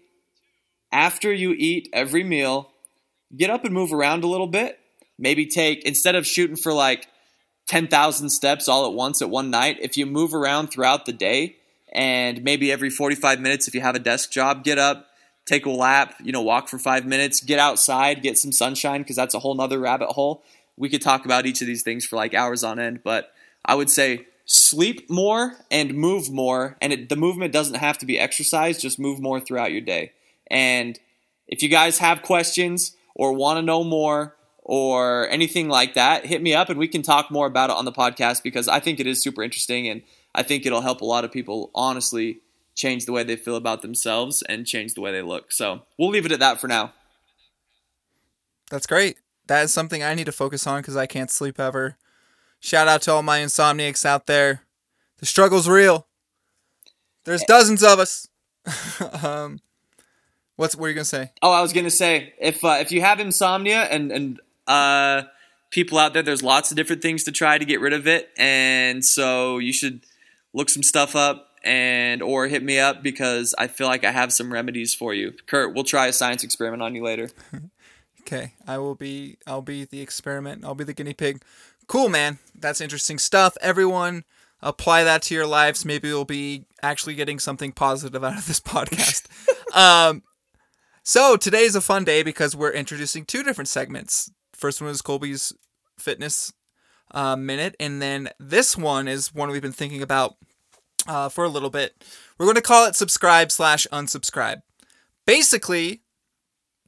[0.91, 2.71] after you eat every meal,
[3.37, 4.79] get up and move around a little bit.
[5.19, 7.07] Maybe take, instead of shooting for like
[7.69, 11.57] 10,000 steps all at once at one night, if you move around throughout the day
[11.93, 15.07] and maybe every 45 minutes, if you have a desk job, get up,
[15.47, 19.17] take a lap, you know, walk for five minutes, get outside, get some sunshine, because
[19.17, 20.43] that's a whole nother rabbit hole.
[20.77, 23.33] We could talk about each of these things for like hours on end, but
[23.65, 26.77] I would say sleep more and move more.
[26.81, 30.13] And it, the movement doesn't have to be exercise, just move more throughout your day.
[30.49, 30.99] And
[31.47, 36.43] if you guys have questions or want to know more or anything like that, hit
[36.43, 39.01] me up and we can talk more about it on the podcast because I think
[39.01, 40.03] it is super interesting and
[40.35, 42.39] I think it'll help a lot of people honestly
[42.75, 45.53] change the way they feel about themselves and change the way they look.
[45.53, 46.93] So we'll leave it at that for now.
[48.71, 49.19] That's great.
[49.53, 51.99] That is something I need to focus on because I can't sleep ever.
[52.59, 54.63] Shout out to all my insomniacs out there.
[55.19, 56.07] The struggle's real.
[57.25, 58.29] There's dozens of us.
[59.23, 59.61] um,
[60.57, 61.33] what's what are you gonna say?
[61.43, 65.25] Oh, I was gonna say if uh, if you have insomnia and and uh,
[65.69, 68.31] people out there, there's lots of different things to try to get rid of it,
[68.39, 70.01] and so you should
[70.55, 74.33] look some stuff up and or hit me up because I feel like I have
[74.33, 75.35] some remedies for you.
[75.45, 77.29] Kurt, we'll try a science experiment on you later.
[78.33, 80.65] Okay, I will be I'll be the experiment.
[80.65, 81.43] I'll be the guinea pig.
[81.87, 82.39] Cool, man.
[82.59, 83.59] That's interesting stuff.
[83.61, 84.25] Everyone
[84.63, 85.85] apply that to your lives.
[85.85, 89.27] Maybe you'll be actually getting something positive out of this podcast.
[89.77, 90.23] um
[91.03, 94.31] so today's a fun day because we're introducing two different segments.
[94.55, 95.53] First one is Colby's
[95.99, 96.53] fitness
[97.11, 100.37] uh, minute, and then this one is one we've been thinking about
[101.09, 102.05] uh, for a little bit.
[102.39, 104.63] We're going to call it subscribe slash unsubscribe.
[105.27, 106.02] Basically,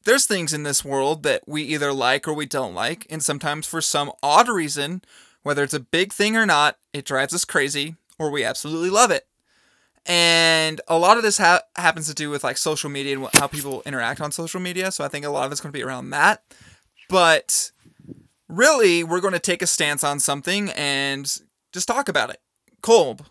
[0.05, 3.67] there's things in this world that we either like or we don't like, and sometimes
[3.67, 5.03] for some odd reason,
[5.43, 9.11] whether it's a big thing or not, it drives us crazy or we absolutely love
[9.11, 9.27] it.
[10.07, 13.47] And a lot of this ha- happens to do with like social media and how
[13.47, 14.91] people interact on social media.
[14.91, 16.43] So I think a lot of it's going to be around that.
[17.09, 17.71] But
[18.49, 21.25] really, we're going to take a stance on something and
[21.73, 22.41] just talk about it.
[22.83, 23.27] Kolb,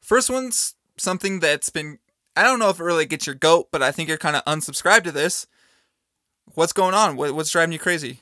[0.00, 1.98] first one's something that's been,
[2.36, 4.44] I don't know if it really gets your goat, but I think you're kind of
[4.44, 5.46] unsubscribed to this.
[6.54, 7.16] What's going on?
[7.16, 8.20] What, what's driving you crazy?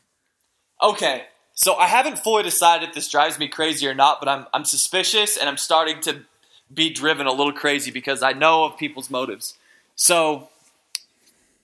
[0.82, 4.46] Okay, so I haven't fully decided if this drives me crazy or not, but I'm
[4.52, 6.22] I'm suspicious and I'm starting to
[6.72, 9.54] be driven a little crazy because I know of people's motives.
[9.94, 10.48] So,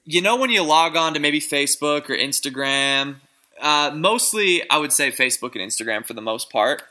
[0.05, 3.17] you know, when you log on to maybe Facebook or Instagram,
[3.61, 6.83] uh, mostly I would say Facebook and Instagram for the most part,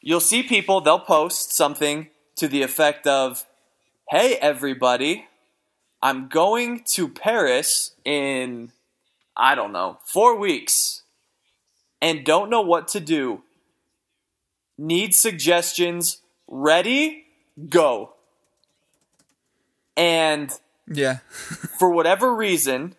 [0.00, 3.44] you'll see people, they'll post something to the effect of,
[4.10, 5.26] Hey, everybody,
[6.02, 8.72] I'm going to Paris in,
[9.36, 11.02] I don't know, four weeks
[12.00, 13.42] and don't know what to do.
[14.78, 16.20] Need suggestions.
[16.46, 17.24] Ready?
[17.68, 18.14] Go.
[19.96, 20.52] And
[20.86, 21.18] Yeah.
[21.78, 22.94] for whatever reason,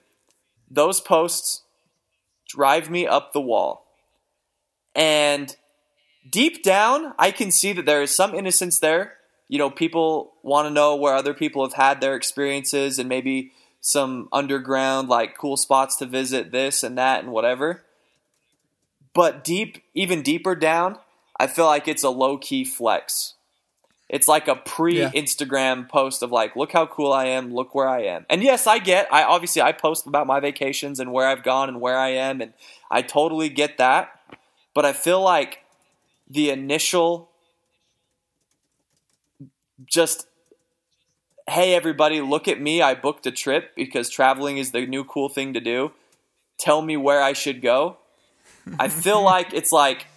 [0.70, 1.62] those posts
[2.48, 3.86] drive me up the wall.
[4.96, 5.56] And
[6.30, 9.14] deep down, I can see that there is some innocence there.
[9.48, 13.52] You know, people want to know where other people have had their experiences and maybe
[13.88, 17.86] some underground, like cool spots to visit, this and that and whatever.
[19.14, 20.98] But deep, even deeper down,
[21.40, 23.36] I feel like it's a low key flex.
[24.10, 28.04] It's like a pre-Instagram post of like, look how cool I am, look where I
[28.04, 28.26] am.
[28.30, 29.08] And yes, I get.
[29.12, 32.42] I obviously I post about my vacations and where I've gone and where I am,
[32.42, 32.52] and
[32.92, 34.20] I totally get that.
[34.74, 35.64] But I feel like
[36.30, 37.30] the initial
[39.86, 40.28] just
[41.50, 42.82] hey everybody look at me.
[42.82, 45.92] I booked a trip because traveling is the new cool thing to do.
[46.60, 47.98] Tell me where i should go.
[48.78, 50.08] I feel like it's like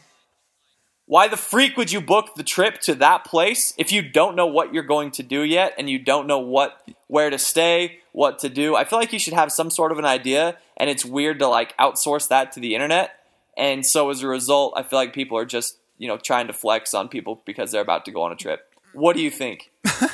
[1.07, 4.47] why the freak would you book the trip to that place if you don't know
[4.47, 8.41] what you're going to do yet and you don't know what where to stay what
[8.41, 8.75] to do?
[8.75, 11.49] I feel like you should have some sort of an idea and it's weird to
[11.49, 13.13] like outsource that to the internet.
[13.57, 16.53] And so as a result i feel like people are just you know trying to
[16.53, 18.67] flex on people because they're about to go on a trip.
[18.93, 19.71] What do you think?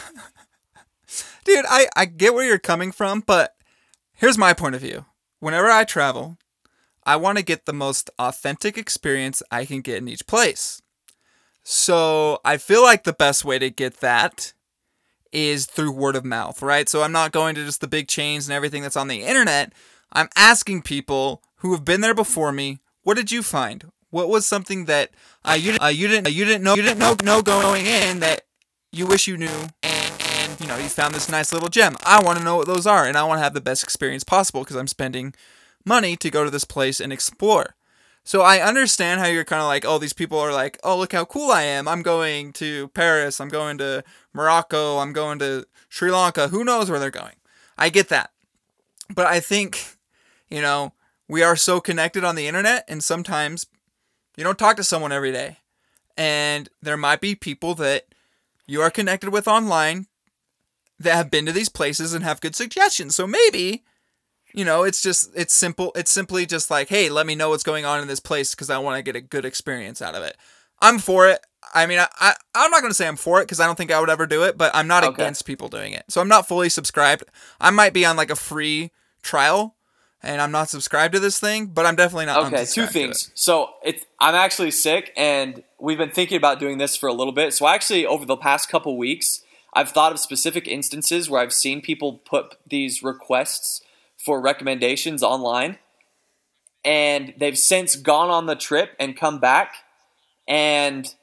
[1.46, 3.54] Dude, I, I get where you're coming from, but
[4.12, 5.04] here's my point of view.
[5.38, 6.38] Whenever I travel,
[7.04, 10.82] I want to get the most authentic experience I can get in each place.
[11.62, 14.54] So I feel like the best way to get that
[15.30, 16.88] is through word of mouth, right?
[16.88, 19.72] So I'm not going to just the big chains and everything that's on the internet.
[20.12, 23.92] I'm asking people who have been there before me, what did you find?
[24.10, 25.10] What was something that
[25.44, 28.18] uh, you, uh, you didn't uh, you didn't know you didn't know, know going in
[28.20, 28.42] that
[28.90, 29.68] you wish you knew
[30.60, 31.96] you know you found this nice little gem.
[32.04, 34.24] I want to know what those are and i want to have the best experience
[34.24, 35.34] possible because i'm spending
[35.84, 37.74] money to go to this place and explore.
[38.24, 41.12] So i understand how you're kind of like oh these people are like oh look
[41.12, 41.86] how cool i am.
[41.88, 43.40] I'm going to paris.
[43.40, 44.98] I'm going to morocco.
[44.98, 46.48] I'm going to sri lanka.
[46.48, 47.36] Who knows where they're going?
[47.76, 48.30] I get that.
[49.14, 49.96] But i think
[50.48, 50.92] you know
[51.28, 53.66] we are so connected on the internet and sometimes
[54.36, 55.58] you don't talk to someone every day.
[56.16, 58.06] And there might be people that
[58.66, 60.06] you are connected with online
[60.98, 63.14] that have been to these places and have good suggestions.
[63.14, 63.84] So maybe,
[64.54, 65.92] you know, it's just it's simple.
[65.94, 68.70] It's simply just like, hey, let me know what's going on in this place because
[68.70, 70.36] I want to get a good experience out of it.
[70.80, 71.40] I'm for it.
[71.74, 73.90] I mean, I, I am not gonna say I'm for it because I don't think
[73.90, 75.22] I would ever do it, but I'm not okay.
[75.22, 76.04] against people doing it.
[76.08, 77.24] So I'm not fully subscribed.
[77.60, 78.92] I might be on like a free
[79.22, 79.76] trial
[80.22, 82.52] and I'm not subscribed to this thing, but I'm definitely not.
[82.52, 83.30] Okay, two things.
[83.34, 87.32] So it's I'm actually sick, and we've been thinking about doing this for a little
[87.32, 87.54] bit.
[87.54, 89.42] So actually, over the past couple weeks,
[89.76, 93.80] I've thought of specific instances where I've seen people put these requests
[94.16, 95.78] for recommendations online,
[96.84, 99.74] and they've since gone on the trip and come back.
[100.48, 101.14] And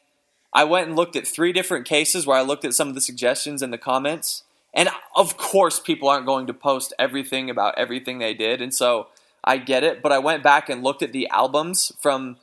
[0.54, 3.02] I went and looked at three different cases where I looked at some of the
[3.02, 4.44] suggestions in the comments
[4.74, 9.08] and of course, people aren't going to post everything about everything they did, and so
[9.44, 10.02] I get it.
[10.02, 12.38] But I went back and looked at the albums from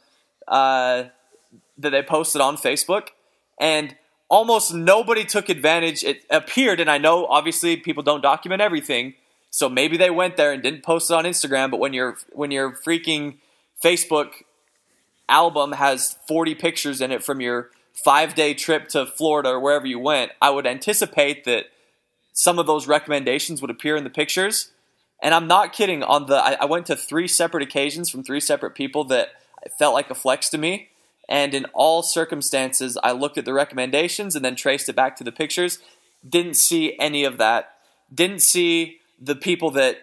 [0.46, 1.04] uh,
[1.76, 3.08] that they posted on Facebook,
[3.58, 3.96] and
[4.30, 6.02] almost nobody took advantage.
[6.02, 9.14] It appeared, and I know obviously people don't document everything,
[9.50, 11.70] so maybe they went there and didn't post it on Instagram.
[11.70, 13.38] But when your when your freaking
[13.84, 14.30] Facebook
[15.28, 17.70] album has 40 pictures in it from your
[18.04, 21.66] five day trip to Florida or wherever you went, I would anticipate that
[22.32, 24.70] some of those recommendations would appear in the pictures.
[25.22, 26.02] And I'm not kidding.
[26.02, 29.28] On the, I, I went to three separate occasions from three separate people that
[29.78, 30.89] felt like a flex to me.
[31.30, 35.24] And in all circumstances, I looked at the recommendations and then traced it back to
[35.24, 35.78] the pictures.
[36.28, 37.76] Didn't see any of that.
[38.12, 39.98] Didn't see the people that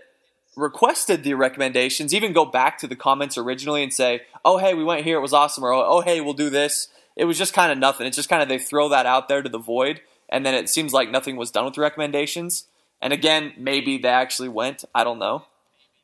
[0.56, 4.84] requested the recommendations even go back to the comments originally and say, "Oh, hey, we
[4.84, 7.72] went here, it was awesome," or "Oh, hey, we'll do this." It was just kind
[7.72, 8.08] of nothing.
[8.08, 10.70] It's just kind of they throw that out there to the void and then it
[10.70, 12.66] seems like nothing was done with the recommendations.
[13.02, 14.84] And again, maybe they actually went.
[14.94, 15.46] I don't know,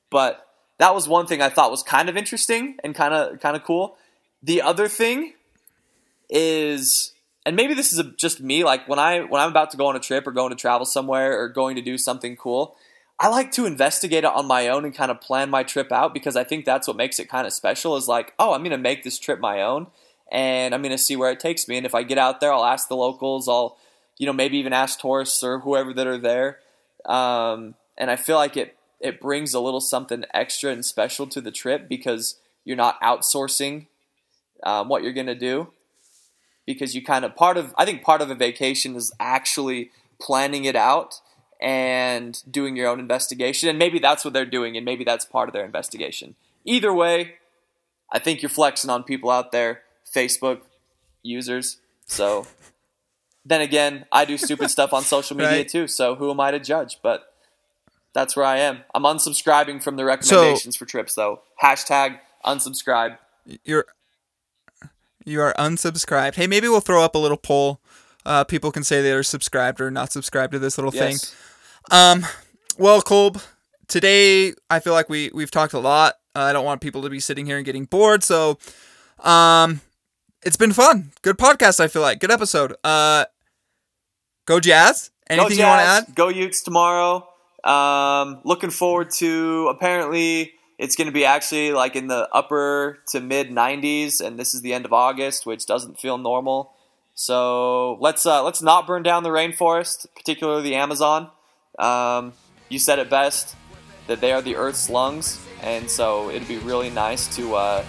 [0.09, 0.47] but
[0.78, 3.63] that was one thing I thought was kind of interesting and kind of kind of
[3.63, 3.97] cool.
[4.44, 5.34] The other thing
[6.30, 7.14] is,
[7.46, 8.64] and maybe this is a, just me.
[8.64, 10.86] Like when I when I'm about to go on a trip or going to travel
[10.86, 12.76] somewhere or going to do something cool,
[13.20, 16.14] I like to investigate it on my own and kind of plan my trip out
[16.14, 17.96] because I think that's what makes it kind of special.
[17.96, 19.88] Is like, oh, I'm going to make this trip my own,
[20.32, 21.78] and I'm going to see where it takes me.
[21.78, 23.48] And if I get out there, I'll ask the locals.
[23.48, 23.78] I'll
[24.18, 26.60] you know, maybe even ask tourists or whoever that are there.
[27.06, 31.41] Um, and I feel like it it brings a little something extra and special to
[31.41, 33.88] the trip because you're not outsourcing
[34.64, 35.70] um, what you're gonna do.
[36.66, 40.66] Because you kind of part of I think part of a vacation is actually planning
[40.66, 41.22] it out
[41.61, 45.49] and doing your own investigation, and maybe that's what they're doing, and maybe that's part
[45.49, 46.36] of their investigation.
[46.66, 47.36] Either way,
[48.11, 49.82] I think you're flexing on people out there,
[50.14, 50.61] Facebook
[51.22, 51.78] users.
[52.05, 52.47] So
[53.45, 55.68] then again, I do stupid stuff on social media right.
[55.68, 55.88] too.
[55.88, 56.99] So who am I to judge?
[57.01, 57.34] But
[58.14, 58.80] that's where I am.
[58.93, 61.41] I'm unsubscribing from the recommendations so, for trips though.
[61.61, 63.18] Hashtag unsubscribe.
[63.66, 63.86] You're
[65.26, 66.36] you are unsubscribed.
[66.36, 67.82] Hey, maybe we'll throw up a little poll.
[68.26, 71.32] Uh, people can say they're subscribed or not subscribed to this little yes.
[71.32, 71.38] thing.
[71.91, 72.26] Um,
[72.78, 73.41] well, Kolb,
[73.88, 76.15] today I feel like we we've talked a lot.
[76.36, 78.57] Uh, I don't want people to be sitting here and getting bored, so
[79.19, 79.82] um,
[80.43, 81.11] it's been fun.
[81.21, 81.80] Good podcast.
[81.80, 82.76] I feel like good episode.
[82.84, 83.26] Uh,
[84.45, 85.11] Go Jazz.
[85.30, 86.15] Anything go you want to add?
[86.15, 87.28] Go Utes tomorrow.
[87.63, 93.19] Um, looking forward to apparently it's going to be actually like in the upper to
[93.19, 96.74] mid 90s, and this is the end of August, which doesn't feel normal.
[97.15, 101.30] So let's uh, let's not burn down the rainforest, particularly the Amazon.
[101.78, 102.34] Um,
[102.69, 103.55] you said it best
[104.07, 107.86] that they are the Earth's lungs, and so it'd be really nice to uh,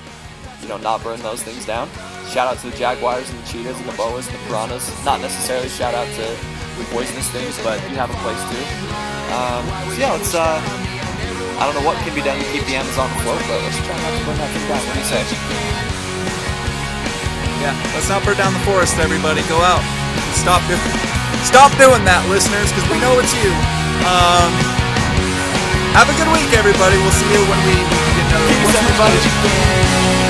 [0.61, 1.89] you know not burn those things down.
[2.28, 5.05] Shout out to the jaguars and the cheetahs and the boas and the piranhas.
[5.05, 6.22] Not necessarily shout out to
[6.78, 8.64] the poisonous things, but you have a place too.
[9.32, 10.35] Um, so yeah, let's.
[10.35, 10.94] Uh,
[11.59, 13.95] I don't know what can be done to keep the Amazon afloat, but let's try
[13.95, 14.83] not to burn that thing down.
[14.83, 15.23] What do you say?
[17.63, 17.75] Yeah.
[17.95, 19.41] Let's not burn down the forest, everybody.
[19.47, 19.81] Go out.
[20.35, 20.83] Stop doing.
[21.47, 23.53] Stop doing that, listeners, because we know it's you.
[24.05, 24.51] Um,
[25.95, 26.99] have a good week, everybody.
[26.99, 27.77] We'll see you when we
[28.19, 28.51] get another.
[28.51, 30.24] Peace, everybody.